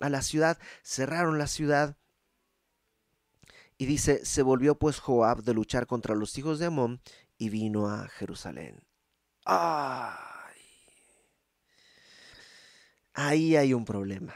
a 0.00 0.08
la 0.08 0.22
ciudad, 0.22 0.58
cerraron 0.82 1.38
la 1.38 1.46
ciudad. 1.46 1.96
Y 3.78 3.86
dice, 3.86 4.24
se 4.24 4.42
volvió 4.42 4.78
pues 4.78 4.98
Joab 4.98 5.42
de 5.42 5.54
luchar 5.54 5.86
contra 5.86 6.14
los 6.14 6.36
hijos 6.38 6.58
de 6.58 6.66
Amón 6.66 7.00
y 7.36 7.50
vino 7.50 7.88
a 7.88 8.08
Jerusalén. 8.08 8.82
¡Ah! 9.44 10.26
Ahí 13.12 13.56
hay 13.56 13.72
un 13.72 13.84
problema. 13.84 14.34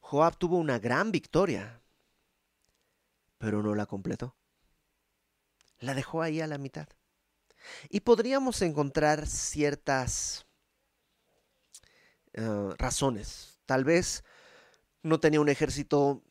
Joab 0.00 0.38
tuvo 0.38 0.56
una 0.56 0.78
gran 0.78 1.12
victoria, 1.12 1.82
pero 3.38 3.62
no 3.62 3.74
la 3.74 3.84
completó. 3.86 4.34
La 5.78 5.94
dejó 5.94 6.22
ahí 6.22 6.40
a 6.40 6.46
la 6.46 6.56
mitad. 6.58 6.88
Y 7.90 8.00
podríamos 8.00 8.62
encontrar 8.62 9.26
ciertas 9.26 10.46
eh, 12.32 12.74
razones. 12.78 13.60
Tal 13.66 13.84
vez 13.84 14.24
no 15.02 15.20
tenía 15.20 15.40
un 15.40 15.50
ejército 15.50 16.22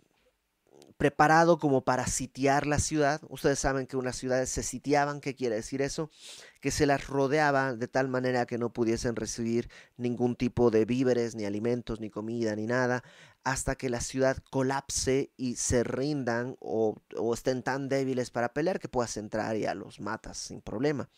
preparado 1.00 1.60
como 1.60 1.86
para 1.86 2.06
sitiar 2.08 2.68
la 2.68 2.78
ciudad. 2.78 3.22
Ustedes 3.30 3.58
saben 3.58 3.88
que 3.88 3.96
unas 3.96 4.18
ciudades 4.18 4.50
se 4.50 4.64
sitiaban, 4.64 5.22
¿qué 5.22 5.34
quiere 5.34 5.56
decir 5.56 5.82
eso? 5.82 6.12
Que 6.60 6.72
se 6.72 6.86
las 6.86 7.08
rodeaba 7.08 7.74
de 7.74 7.88
tal 7.88 8.10
manera 8.10 8.46
que 8.46 8.58
no 8.58 8.74
pudiesen 8.74 9.16
recibir 9.16 9.70
ningún 9.96 10.36
tipo 10.36 10.72
de 10.72 10.84
víveres, 10.84 11.36
ni 11.36 11.46
alimentos, 11.46 12.02
ni 12.02 12.10
comida, 12.10 12.54
ni 12.58 12.66
nada, 12.68 13.02
hasta 13.46 13.76
que 13.76 13.88
la 13.90 14.02
ciudad 14.02 14.44
colapse 14.52 15.32
y 15.38 15.56
se 15.56 15.86
rindan 15.86 16.58
o, 16.60 17.02
estén 17.34 17.64
tan 17.64 17.88
débiles 17.88 18.30
para 18.30 18.54
pelear 18.54 18.82
que 18.82 18.90
puedas 18.90 19.16
entrar 19.16 19.56
y 19.56 19.68
a 19.68 19.76
los 19.76 20.02
matas 20.02 20.38
sin 20.38 20.60
problema. 20.60 21.10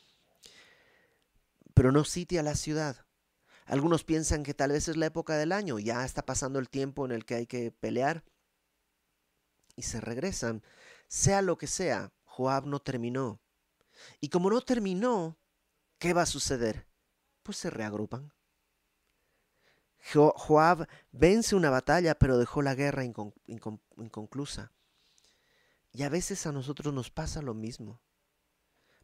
Pero 1.74 1.92
no 1.92 2.04
sitia 2.04 2.44
la 2.44 2.54
ciudad. 2.54 2.98
Algunos 3.66 4.04
piensan 4.04 4.44
que 4.44 4.54
tal 4.54 4.74
vez 4.74 4.88
es 4.90 4.98
la 4.98 5.08
época 5.08 5.38
del 5.38 5.52
año, 5.52 5.80
ya 5.80 6.06
está 6.06 6.24
pasando 6.24 6.60
el 6.60 6.70
tiempo 6.70 7.04
en 7.04 7.14
el 7.14 7.26
que 7.26 7.34
hay 7.34 7.48
que 7.48 7.72
pelear 7.72 8.24
y 9.82 9.84
se 9.84 10.00
regresan. 10.00 10.64
Sea 11.08 11.42
lo 11.42 11.58
que 11.58 11.66
sea, 11.66 12.14
Joab 12.24 12.68
no 12.68 12.80
terminó. 12.80 13.42
Y 14.20 14.30
como 14.30 14.52
no 14.52 14.62
terminó, 14.62 15.40
¿qué 15.98 16.14
va 16.14 16.22
a 16.22 16.28
suceder? 16.28 16.88
Pues 17.42 17.58
se 17.58 17.72
reagrupan. 17.72 18.32
Joab 20.14 20.88
vence 21.12 21.56
una 21.56 21.72
batalla, 21.72 22.14
pero 22.14 22.38
dejó 22.38 22.62
la 22.62 22.76
guerra 22.76 23.04
inconclusa. 23.04 24.72
Y 25.92 26.04
a 26.04 26.10
veces 26.10 26.46
a 26.46 26.52
nosotros 26.52 26.94
nos 26.94 27.10
pasa 27.10 27.42
lo 27.42 27.56
mismo. 27.56 28.02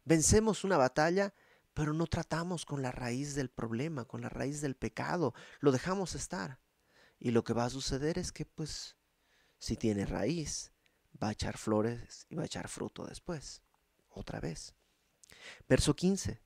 Vencemos 0.04 0.62
una 0.62 0.76
batalla, 0.76 1.34
pero 1.74 1.92
no 1.92 2.06
tratamos 2.06 2.64
con 2.64 2.82
la 2.82 2.92
raíz 2.92 3.34
del 3.34 3.50
problema, 3.50 4.04
con 4.04 4.22
la 4.22 4.28
raíz 4.28 4.60
del 4.60 4.76
pecado. 4.76 5.34
Lo 5.58 5.72
dejamos 5.72 6.14
estar. 6.14 6.60
Y 7.18 7.32
lo 7.32 7.42
que 7.42 7.52
va 7.52 7.64
a 7.64 7.70
suceder 7.70 8.16
es 8.16 8.30
que 8.30 8.44
pues 8.46 8.97
si 9.58 9.76
tiene 9.76 10.06
raíz, 10.06 10.72
va 11.22 11.28
a 11.28 11.32
echar 11.32 11.58
flores 11.58 12.26
y 12.28 12.36
va 12.36 12.42
a 12.42 12.46
echar 12.46 12.68
fruto 12.68 13.06
después. 13.06 13.62
Otra 14.10 14.40
vez. 14.40 14.74
Verso 15.68 15.94
15. 15.94 16.40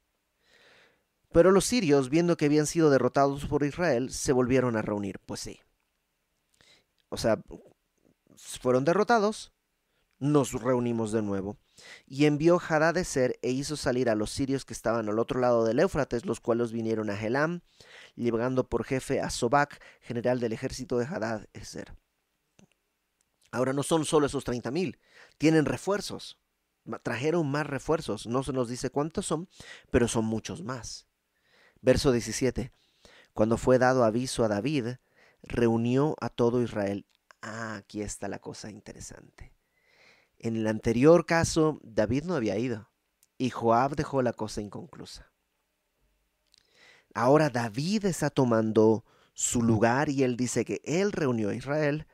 Pero 1.33 1.51
los 1.51 1.65
sirios, 1.65 2.11
viendo 2.11 2.37
que 2.37 2.45
habían 2.45 2.67
sido 2.67 2.91
derrotados 2.91 3.47
por 3.47 3.65
Israel, 3.65 4.13
se 4.13 4.33
volvieron 4.33 4.77
a 4.77 4.83
reunir. 4.83 5.19
Pues 5.21 5.41
sí. 5.41 5.61
O 7.09 7.17
sea, 7.17 7.43
fueron 8.37 8.85
derrotados, 8.85 9.53
nos 10.19 10.53
reunimos 10.53 11.13
de 11.13 11.23
nuevo. 11.23 11.57
Y 12.07 12.27
envió 12.27 12.61
Hadadezer 12.61 13.39
e 13.43 13.51
hizo 13.51 13.77
salir 13.77 14.09
a 14.11 14.15
los 14.15 14.31
sirios 14.31 14.65
que 14.65 14.75
estaban 14.75 15.09
al 15.09 15.19
otro 15.19 15.41
lado 15.41 15.65
del 15.65 15.81
Éufrates, 15.81 16.27
los 16.27 16.41
cuales 16.41 16.71
vinieron 16.71 17.11
a 17.11 17.21
Helam, 17.21 17.63
llevando 18.15 18.69
por 18.69 18.85
jefe 18.85 19.21
a 19.21 19.31
Sobac, 19.31 19.83
general 20.01 20.39
del 20.39 20.53
ejército 20.53 20.99
de 20.99 21.07
Hadadezer. 21.07 21.95
Ahora 23.53 23.73
no 23.73 23.83
son 23.83 24.05
solo 24.05 24.27
esos 24.27 24.47
30.000, 24.47 24.99
tienen 25.39 25.67
refuerzos. 25.67 26.39
Trajeron 27.05 27.49
más 27.49 27.67
refuerzos, 27.67 28.27
no 28.27 28.43
se 28.43 28.53
nos 28.53 28.69
dice 28.69 28.91
cuántos 28.91 29.27
son, 29.27 29.49
pero 29.91 30.09
son 30.09 30.25
muchos 30.25 30.63
más. 30.63 31.07
Verso 31.81 32.11
17. 32.11 32.73
Cuando 33.35 33.57
fue 33.57 33.79
dado 33.79 34.05
aviso 34.05 34.45
a 34.45 34.49
David, 34.49 34.97
reunió 35.43 36.17
a 36.21 36.29
todo 36.29 36.63
Israel. 36.63 37.07
Ah, 37.41 37.77
aquí 37.77 38.03
está 38.03 38.27
la 38.27 38.41
cosa 38.41 38.71
interesante. 38.71 39.55
En 40.39 40.57
el 40.57 40.67
anterior 40.67 41.25
caso, 41.25 41.79
David 41.83 42.25
no 42.25 42.35
había 42.35 42.59
ido 42.59 42.91
y 43.39 43.51
Joab 43.51 43.95
dejó 43.95 44.23
la 44.23 44.33
cosa 44.33 44.61
inconclusa. 44.61 45.31
Ahora 47.15 47.51
David 47.51 48.07
está 48.07 48.31
tomando 48.31 49.05
su 49.35 49.63
lugar 49.63 50.09
y 50.09 50.23
él 50.23 50.37
dice 50.37 50.65
que 50.65 50.81
él 50.85 51.13
reunió 51.13 51.51
a 51.51 51.55
Israel. 51.55 52.07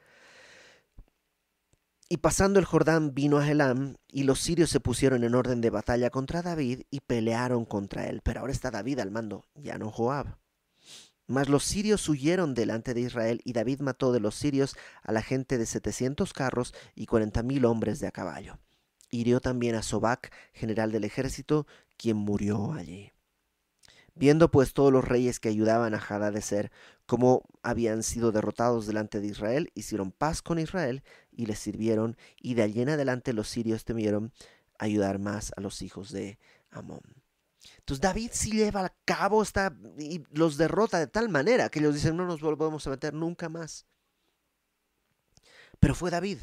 Y 2.11 2.19
pasando 2.19 2.59
el 2.59 2.65
Jordán 2.65 3.15
vino 3.15 3.37
a 3.37 3.51
Elam 3.51 3.97
y 4.09 4.23
los 4.23 4.41
sirios 4.41 4.71
se 4.71 4.81
pusieron 4.81 5.25
en 5.25 5.35
orden 5.35 5.61
de 5.61 5.69
batalla 5.69 6.09
contra 6.09 6.41
David 6.41 6.85
y 6.91 7.01
pelearon 7.01 7.67
contra 7.67 8.07
él. 8.07 8.23
Pero 8.25 8.41
ahora 8.41 8.53
está 8.53 8.71
David 8.71 9.01
al 9.01 9.11
mando, 9.11 9.45
ya 9.55 9.77
no 9.77 9.91
Joab. 9.91 10.39
Mas 11.27 11.51
los 11.51 11.65
sirios 11.65 12.09
huyeron 12.09 12.55
delante 12.55 12.95
de 12.95 13.03
Israel, 13.03 13.43
y 13.45 13.53
David 13.53 13.81
mató 13.81 14.13
de 14.13 14.21
los 14.21 14.35
sirios 14.35 14.75
a 15.03 15.13
la 15.13 15.21
gente 15.21 15.59
de 15.59 15.67
setecientos 15.67 16.33
carros 16.33 16.73
y 16.95 17.05
cuarenta 17.05 17.43
mil 17.43 17.67
hombres 17.67 18.01
de 18.01 18.07
a 18.07 18.11
caballo. 18.11 18.59
Hirió 19.11 19.41
también 19.41 19.75
a 19.75 19.83
Sobac, 19.83 20.33
general 20.55 20.91
del 20.91 21.05
ejército, 21.05 21.67
quien 21.99 22.17
murió 22.17 22.73
allí. 22.73 23.13
Viendo 24.19 24.51
pues 24.51 24.73
todos 24.73 24.93
los 24.93 25.05
reyes 25.05 25.39
que 25.39 25.49
ayudaban 25.49 25.95
a 25.95 25.99
Hadadezer 25.99 26.73
cómo 27.07 27.45
habían 27.63 28.03
sido 28.03 28.33
derrotados 28.33 28.87
delante 28.87 29.21
de 29.21 29.29
Israel, 29.29 29.71
hicieron 29.75 30.11
paz 30.11 30.43
con 30.43 30.59
Israel 30.59 31.03
y 31.31 31.47
les 31.47 31.59
sirvieron, 31.59 32.17
y 32.41 32.55
de 32.55 32.63
allí 32.63 32.83
en 32.83 32.91
adelante 32.91 33.33
los 33.33 33.49
sirios 33.49 33.85
temieron 33.85 34.33
ayudar 34.79 35.19
más 35.19 35.53
a 35.57 35.61
los 35.61 35.83
hijos 35.83 36.11
de 36.11 36.39
Amón. 36.71 37.01
Entonces 37.79 38.01
David 38.01 38.31
sí 38.33 38.51
lleva 38.51 38.85
a 38.85 38.95
cabo 39.05 39.43
esta, 39.43 39.75
y 39.99 40.25
los 40.33 40.57
derrota 40.57 40.99
de 40.99 41.07
tal 41.07 41.29
manera 41.29 41.69
que 41.69 41.79
ellos 41.79 41.95
dicen 41.95 42.17
no 42.17 42.27
nos 42.27 42.41
volvemos 42.41 42.87
a 42.87 42.91
meter 42.91 43.15
nunca 43.15 43.49
más. 43.49 43.87
Pero 45.81 45.95
fue 45.95 46.11
David. 46.11 46.39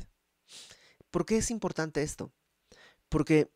¿Por 1.11 1.25
qué 1.25 1.37
es 1.37 1.51
importante 1.51 2.01
esto? 2.01 2.31
Porque, 3.09 3.51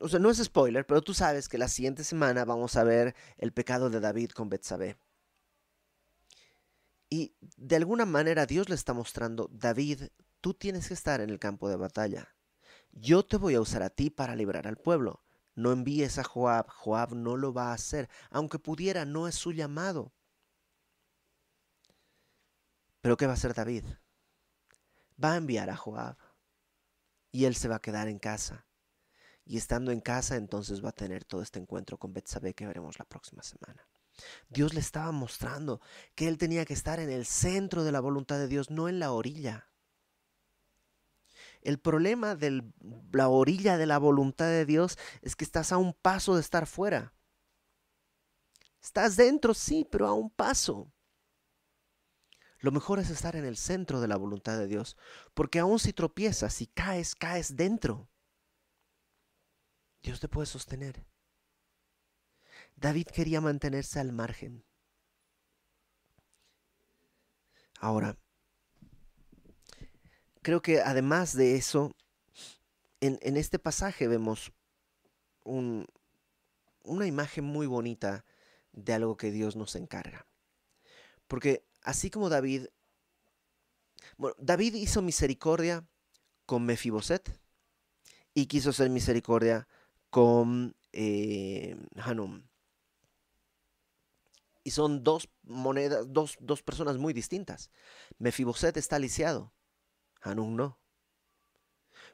o 0.00 0.08
sea, 0.08 0.18
no 0.18 0.30
es 0.30 0.42
spoiler, 0.42 0.86
pero 0.86 1.02
tú 1.02 1.14
sabes 1.14 1.48
que 1.48 1.58
la 1.58 1.68
siguiente 1.68 2.04
semana 2.04 2.44
vamos 2.44 2.76
a 2.76 2.84
ver 2.84 3.14
el 3.38 3.52
pecado 3.52 3.90
de 3.90 4.00
David 4.00 4.30
con 4.30 4.48
Betsabé. 4.48 4.96
Y 7.08 7.36
de 7.56 7.76
alguna 7.76 8.04
manera 8.04 8.46
Dios 8.46 8.68
le 8.68 8.74
está 8.74 8.92
mostrando, 8.92 9.48
David, 9.52 10.08
tú 10.40 10.54
tienes 10.54 10.88
que 10.88 10.94
estar 10.94 11.20
en 11.20 11.30
el 11.30 11.38
campo 11.38 11.68
de 11.68 11.76
batalla. 11.76 12.34
Yo 12.92 13.24
te 13.24 13.36
voy 13.36 13.54
a 13.54 13.60
usar 13.60 13.82
a 13.82 13.90
ti 13.90 14.10
para 14.10 14.34
librar 14.34 14.66
al 14.66 14.76
pueblo. 14.76 15.22
No 15.54 15.72
envíes 15.72 16.18
a 16.18 16.24
Joab, 16.24 16.68
Joab 16.68 17.14
no 17.14 17.36
lo 17.36 17.52
va 17.52 17.70
a 17.70 17.74
hacer, 17.74 18.08
aunque 18.30 18.58
pudiera, 18.58 19.04
no 19.04 19.28
es 19.28 19.34
su 19.34 19.52
llamado. 19.52 20.12
Pero 23.00 23.16
¿qué 23.16 23.26
va 23.26 23.32
a 23.32 23.36
hacer 23.36 23.54
David? 23.54 23.84
Va 25.22 25.32
a 25.32 25.36
enviar 25.36 25.70
a 25.70 25.76
Joab 25.76 26.16
y 27.30 27.44
él 27.44 27.54
se 27.54 27.68
va 27.68 27.76
a 27.76 27.82
quedar 27.82 28.08
en 28.08 28.18
casa. 28.18 28.66
Y 29.46 29.56
estando 29.56 29.92
en 29.92 30.00
casa, 30.00 30.36
entonces 30.36 30.84
va 30.84 30.88
a 30.88 30.92
tener 30.92 31.24
todo 31.24 31.40
este 31.40 31.60
encuentro 31.60 31.98
con 31.98 32.12
Betsabé 32.12 32.52
que 32.52 32.66
veremos 32.66 32.98
la 32.98 33.04
próxima 33.04 33.44
semana. 33.44 33.86
Dios 34.48 34.74
le 34.74 34.80
estaba 34.80 35.12
mostrando 35.12 35.80
que 36.16 36.26
él 36.26 36.36
tenía 36.36 36.64
que 36.64 36.74
estar 36.74 36.98
en 36.98 37.10
el 37.10 37.24
centro 37.26 37.84
de 37.84 37.92
la 37.92 38.00
voluntad 38.00 38.38
de 38.38 38.48
Dios, 38.48 38.70
no 38.70 38.88
en 38.88 38.98
la 38.98 39.12
orilla. 39.12 39.68
El 41.62 41.78
problema 41.78 42.34
de 42.34 42.64
la 43.12 43.28
orilla 43.28 43.76
de 43.76 43.86
la 43.86 43.98
voluntad 43.98 44.46
de 44.46 44.66
Dios 44.66 44.98
es 45.22 45.36
que 45.36 45.44
estás 45.44 45.70
a 45.72 45.78
un 45.78 45.94
paso 45.94 46.34
de 46.34 46.40
estar 46.40 46.66
fuera. 46.66 47.12
Estás 48.82 49.16
dentro, 49.16 49.54
sí, 49.54 49.86
pero 49.90 50.06
a 50.06 50.12
un 50.12 50.30
paso. 50.30 50.92
Lo 52.60 52.72
mejor 52.72 52.98
es 52.98 53.10
estar 53.10 53.36
en 53.36 53.44
el 53.44 53.56
centro 53.56 54.00
de 54.00 54.08
la 54.08 54.16
voluntad 54.16 54.58
de 54.58 54.66
Dios, 54.66 54.96
porque 55.34 55.58
aun 55.58 55.78
si 55.78 55.92
tropiezas 55.92 56.60
y 56.62 56.66
caes, 56.66 57.14
caes 57.14 57.56
dentro. 57.56 58.08
Dios 60.06 60.20
te 60.20 60.28
puede 60.28 60.46
sostener. 60.46 61.04
David 62.76 63.08
quería 63.08 63.40
mantenerse 63.40 63.98
al 63.98 64.12
margen. 64.12 64.64
Ahora, 67.80 68.16
creo 70.42 70.62
que 70.62 70.80
además 70.80 71.36
de 71.36 71.56
eso, 71.56 71.96
en, 73.00 73.36
este 73.36 73.58
pasaje 73.58 74.06
vemos 74.06 74.52
una 75.42 75.86
imagen 77.06 77.42
muy 77.42 77.66
bonita 77.66 78.24
de 78.70 78.92
algo 78.92 79.16
que 79.16 79.32
Dios 79.32 79.56
nos 79.56 79.74
encarga. 79.74 80.24
Porque 81.26 81.66
así 81.82 82.10
como 82.10 82.28
David, 82.28 82.68
bueno, 84.18 84.36
David 84.38 84.74
hizo 84.74 85.02
misericordia 85.02 85.84
con 86.44 86.64
Mefiboset 86.64 87.40
y 88.34 88.46
quiso 88.46 88.70
hacer 88.70 88.88
misericordia 88.88 89.66
con 90.16 90.74
eh, 90.92 91.76
Hanum. 91.96 92.48
Y 94.64 94.70
son 94.70 95.04
dos 95.04 95.28
monedas, 95.42 96.10
dos, 96.10 96.38
dos 96.40 96.62
personas 96.62 96.96
muy 96.96 97.12
distintas. 97.12 97.70
Mefiboset 98.16 98.78
está 98.78 98.98
lisiado 98.98 99.52
Hanun 100.22 100.56
no. 100.56 100.80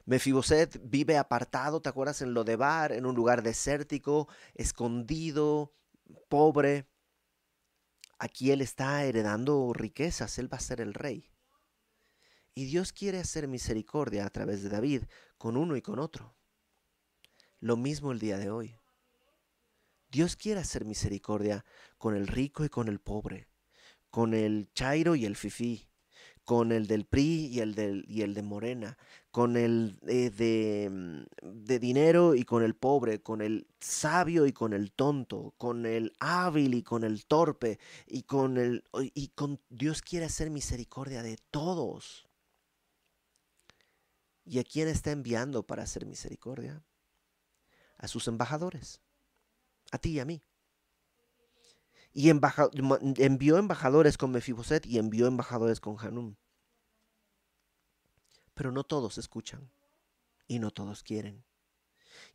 Mefiboset 0.03 0.81
vive 0.83 1.17
apartado, 1.17 1.81
¿te 1.81 1.87
acuerdas? 1.87 2.21
En 2.21 2.33
Lodebar, 2.33 2.91
en 2.91 3.05
un 3.05 3.15
lugar 3.15 3.41
desértico, 3.41 4.27
escondido, 4.53 5.73
pobre. 6.27 6.89
Aquí 8.19 8.51
él 8.51 8.59
está 8.59 9.05
heredando 9.05 9.71
riquezas, 9.71 10.37
él 10.39 10.51
va 10.51 10.57
a 10.57 10.59
ser 10.59 10.81
el 10.81 10.93
rey. 10.93 11.31
Y 12.53 12.65
Dios 12.65 12.91
quiere 12.91 13.21
hacer 13.21 13.47
misericordia 13.47 14.25
a 14.25 14.29
través 14.29 14.61
de 14.61 14.67
David 14.67 15.03
con 15.37 15.55
uno 15.55 15.77
y 15.77 15.81
con 15.81 15.99
otro. 15.99 16.35
Lo 17.63 17.77
mismo 17.77 18.11
el 18.11 18.19
día 18.19 18.37
de 18.37 18.51
hoy. 18.51 18.75
Dios 20.11 20.35
quiere 20.35 20.59
hacer 20.59 20.83
misericordia 20.83 21.63
con 21.97 22.13
el 22.13 22.27
rico 22.27 22.65
y 22.65 22.69
con 22.69 22.89
el 22.89 22.99
pobre, 22.99 23.47
con 24.09 24.33
el 24.33 24.67
chairo 24.73 25.15
y 25.15 25.23
el 25.23 25.37
fifí, 25.37 25.87
con 26.43 26.73
el 26.73 26.87
del 26.87 27.05
PRI 27.05 27.47
y 27.47 27.61
el, 27.61 27.73
del, 27.73 28.03
y 28.05 28.23
el 28.23 28.33
de 28.33 28.41
Morena, 28.41 28.97
con 29.31 29.55
el 29.55 29.97
eh, 30.07 30.29
de, 30.29 30.89
mm, 30.91 31.63
de, 31.63 31.79
dinero 31.79 32.35
y 32.35 32.43
con 32.43 32.63
el 32.63 32.75
pobre, 32.75 33.21
con 33.21 33.39
el 33.39 33.65
sabio 33.79 34.45
y 34.45 34.51
con 34.51 34.73
el 34.73 34.91
tonto, 34.91 35.53
con 35.57 35.85
el 35.85 36.11
hábil 36.19 36.73
y 36.73 36.83
con 36.83 37.05
el 37.05 37.25
torpe, 37.25 37.79
y 38.07 38.23
con 38.23 38.57
el 38.57 38.83
y 39.13 39.29
con 39.29 39.61
Dios 39.69 40.01
quiere 40.01 40.25
hacer 40.25 40.49
misericordia 40.49 41.23
de 41.23 41.37
todos. 41.49 42.27
¿Y 44.43 44.59
a 44.59 44.65
quién 44.65 44.89
está 44.89 45.11
enviando 45.11 45.65
para 45.65 45.83
hacer 45.83 46.05
misericordia? 46.05 46.83
A 48.03 48.07
sus 48.07 48.27
embajadores, 48.27 49.01
a 49.91 49.97
ti 49.97 50.11
y 50.11 50.19
a 50.19 50.25
mí 50.25 50.43
y 52.13 52.29
envió 52.29 53.57
embajadores 53.57 54.17
con 54.17 54.31
Mefiboset 54.31 54.85
y 54.85 54.99
envió 54.99 55.25
embajadores 55.25 55.79
con 55.79 55.97
Hanum. 55.99 56.35
Pero 58.53 58.71
no 58.71 58.83
todos 58.83 59.17
escuchan 59.17 59.71
y 60.47 60.59
no 60.59 60.69
todos 60.69 61.01
quieren. 61.01 61.43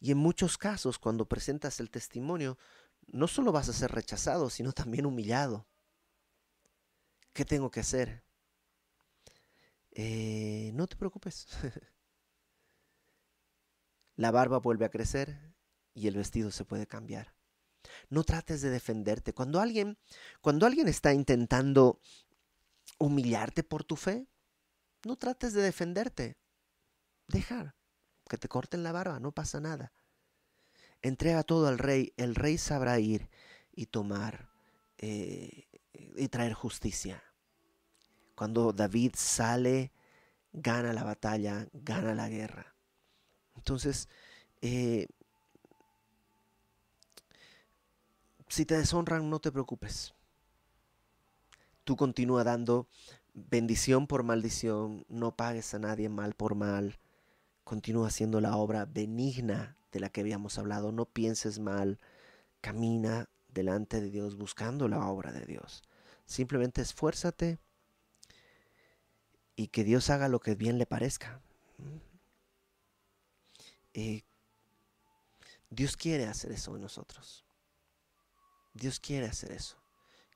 Y 0.01 0.11
en 0.11 0.19
muchos 0.19 0.59
casos, 0.59 0.99
cuando 0.99 1.29
presentas 1.29 1.79
el 1.79 1.91
testimonio, 1.91 2.59
no 3.07 3.29
solo 3.29 3.53
vas 3.53 3.69
a 3.69 3.73
ser 3.73 3.93
rechazado, 3.93 4.51
sino 4.51 4.73
también 4.73 5.07
humillado. 5.07 5.69
¿Qué 7.33 7.45
tengo 7.45 7.71
que 7.71 7.81
hacer? 7.81 8.25
Eh, 9.93 10.73
no 10.75 10.89
te 10.89 10.97
preocupes. 10.97 11.47
La 14.17 14.33
barba 14.33 14.59
vuelve 14.59 14.85
a 14.85 14.91
crecer 14.91 15.55
y 15.99 16.07
el 16.07 16.17
vestido 16.17 16.51
se 16.51 16.65
puede 16.65 16.87
cambiar. 16.87 17.35
No 18.09 18.23
trates 18.23 18.63
de 18.63 18.71
defenderte. 18.71 19.33
Cuando 19.33 19.61
alguien, 19.61 19.99
cuando 20.41 20.67
alguien 20.67 20.89
está 20.89 21.13
intentando 21.13 22.01
humillarte 22.99 23.65
por 23.65 23.85
tu 23.85 23.97
fe, 23.97 24.29
no 25.05 25.17
trates 25.17 25.53
de 25.53 25.63
defenderte. 25.63 26.37
Dejar 27.27 27.75
que 28.29 28.39
te 28.39 28.49
corten 28.49 28.83
la 28.83 28.93
barba, 28.93 29.19
no 29.19 29.33
pasa 29.33 29.61
nada. 29.61 29.93
Entrega 31.03 31.43
todo 31.43 31.69
al 31.69 31.79
rey, 31.79 32.13
el 32.17 32.35
rey 32.35 32.59
sabrá 32.59 32.99
ir 32.99 33.31
y 33.73 33.87
tomar 33.87 34.51
eh, 34.99 35.67
y 35.93 36.29
traer 36.29 36.53
justicia. 36.53 37.23
Cuando 38.35 38.73
David 38.73 39.15
sale, 39.17 39.93
gana 40.53 40.93
la 40.93 41.05
batalla, 41.05 41.69
gana 41.73 42.15
la 42.15 42.29
guerra. 42.29 42.77
Entonces, 43.57 44.09
eh, 44.61 45.09
si 48.49 48.65
te 48.65 48.77
deshonran, 48.77 49.29
no 49.31 49.41
te 49.41 49.53
preocupes. 49.53 50.15
Tú 51.85 51.97
continúa 51.97 52.45
dando 52.45 52.87
bendición 53.35 54.07
por 54.07 54.23
maldición, 54.23 55.05
no 55.09 55.37
pagues 55.37 55.73
a 55.75 55.79
nadie 55.79 56.09
mal 56.09 56.35
por 56.35 56.55
mal. 56.55 56.99
Continúa 57.65 58.09
haciendo 58.09 58.41
la 58.41 58.57
obra 58.57 58.87
benigna 58.87 59.77
de 59.93 60.01
la 60.01 60.09
que 60.11 60.21
habíamos 60.21 60.59
hablado. 60.59 60.93
No 60.93 61.07
pienses 61.07 61.59
mal. 61.59 61.99
Camina 62.61 63.29
delante 63.49 64.01
de 64.01 64.11
Dios 64.11 64.37
buscando 64.37 64.89
la 64.89 65.07
obra 65.07 65.33
de 65.33 65.45
Dios. 65.47 65.83
Simplemente 66.27 66.83
esfuérzate 66.83 67.59
y 69.57 69.69
que 69.69 69.85
Dios 69.85 70.11
haga 70.11 70.29
lo 70.29 70.41
que 70.41 70.55
bien 70.55 70.79
le 70.79 70.87
parezca. 70.87 71.41
Eh, 73.95 74.23
Dios 75.71 75.97
quiere 75.97 76.27
hacer 76.27 76.53
eso 76.53 76.77
en 76.77 76.83
nosotros. 76.83 77.48
Dios 78.79 79.01
quiere 79.01 79.27
hacer 79.27 79.53
eso. 79.53 79.77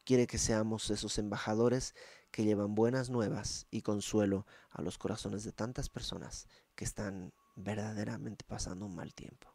Quiere 0.04 0.26
que 0.26 0.38
seamos 0.38 0.90
esos 0.90 1.18
embajadores 1.18 1.94
que 2.32 2.44
llevan 2.44 2.74
buenas 2.74 3.08
nuevas 3.08 3.66
y 3.70 3.82
consuelo 3.82 4.46
a 4.70 4.82
los 4.82 4.98
corazones 4.98 5.44
de 5.44 5.52
tantas 5.52 5.88
personas 5.88 6.48
que 6.74 6.84
están 6.84 7.32
verdaderamente 7.54 8.44
pasando 8.44 8.86
un 8.86 8.96
mal 8.96 9.14
tiempo. 9.14 9.54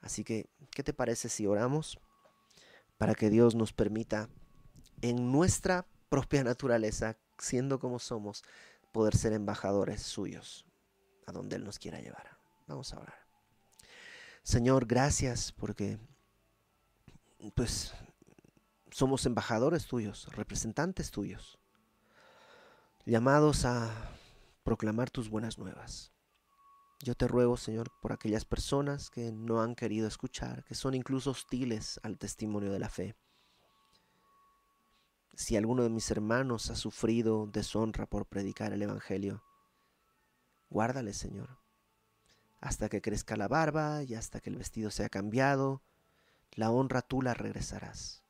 Así 0.00 0.24
que, 0.24 0.50
¿qué 0.70 0.82
te 0.82 0.92
parece 0.92 1.28
si 1.28 1.46
oramos 1.46 1.98
para 2.98 3.14
que 3.14 3.30
Dios 3.30 3.54
nos 3.54 3.72
permita 3.72 4.28
en 5.00 5.32
nuestra 5.32 5.86
propia 6.10 6.44
naturaleza, 6.44 7.16
siendo 7.38 7.78
como 7.78 7.98
somos, 7.98 8.42
poder 8.92 9.16
ser 9.16 9.32
embajadores 9.32 10.02
suyos 10.02 10.66
a 11.26 11.32
donde 11.32 11.56
Él 11.56 11.64
nos 11.64 11.78
quiera 11.78 12.00
llevar? 12.00 12.36
Vamos 12.66 12.92
a 12.92 12.98
orar. 12.98 13.24
Señor, 14.42 14.84
gracias 14.84 15.52
porque 15.52 15.98
pues 17.50 17.92
somos 18.90 19.26
embajadores 19.26 19.86
tuyos, 19.86 20.28
representantes 20.34 21.10
tuyos, 21.10 21.58
llamados 23.04 23.64
a 23.64 23.90
proclamar 24.62 25.10
tus 25.10 25.28
buenas 25.28 25.58
nuevas. 25.58 26.12
Yo 27.00 27.14
te 27.14 27.28
ruego, 27.28 27.56
Señor, 27.56 27.90
por 28.00 28.12
aquellas 28.12 28.44
personas 28.44 29.10
que 29.10 29.30
no 29.32 29.60
han 29.60 29.74
querido 29.74 30.08
escuchar, 30.08 30.64
que 30.64 30.74
son 30.74 30.94
incluso 30.94 31.32
hostiles 31.32 32.00
al 32.02 32.18
testimonio 32.18 32.72
de 32.72 32.78
la 32.78 32.88
fe. 32.88 33.16
Si 35.34 35.56
alguno 35.56 35.82
de 35.82 35.90
mis 35.90 36.10
hermanos 36.10 36.70
ha 36.70 36.76
sufrido 36.76 37.46
deshonra 37.46 38.06
por 38.06 38.26
predicar 38.26 38.72
el 38.72 38.82
Evangelio, 38.82 39.42
guárdale, 40.70 41.12
Señor, 41.12 41.58
hasta 42.60 42.88
que 42.88 43.02
crezca 43.02 43.36
la 43.36 43.48
barba 43.48 44.02
y 44.04 44.14
hasta 44.14 44.40
que 44.40 44.48
el 44.48 44.56
vestido 44.56 44.90
sea 44.90 45.08
cambiado, 45.08 45.82
la 46.54 46.70
honra 46.70 47.02
tú 47.02 47.22
la 47.22 47.34
regresarás. 47.34 48.22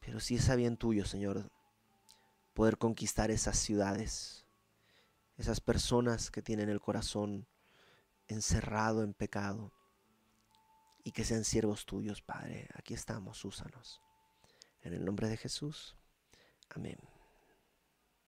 Pero 0.00 0.20
si 0.20 0.36
es 0.36 0.50
a 0.50 0.56
bien 0.56 0.76
tuyo, 0.76 1.06
Señor, 1.06 1.50
poder 2.52 2.78
conquistar 2.78 3.30
esas 3.30 3.58
ciudades, 3.58 4.44
esas 5.38 5.60
personas 5.60 6.30
que 6.30 6.42
tienen 6.42 6.68
el 6.68 6.80
corazón 6.80 7.46
encerrado 8.28 9.02
en 9.02 9.14
pecado 9.14 9.72
y 11.04 11.12
que 11.12 11.24
sean 11.24 11.44
siervos 11.44 11.86
tuyos, 11.86 12.22
Padre. 12.22 12.68
Aquí 12.74 12.94
estamos, 12.94 13.44
úsanos. 13.44 14.00
En 14.82 14.94
el 14.94 15.04
nombre 15.04 15.28
de 15.28 15.36
Jesús. 15.36 15.96
Amén. 16.70 16.98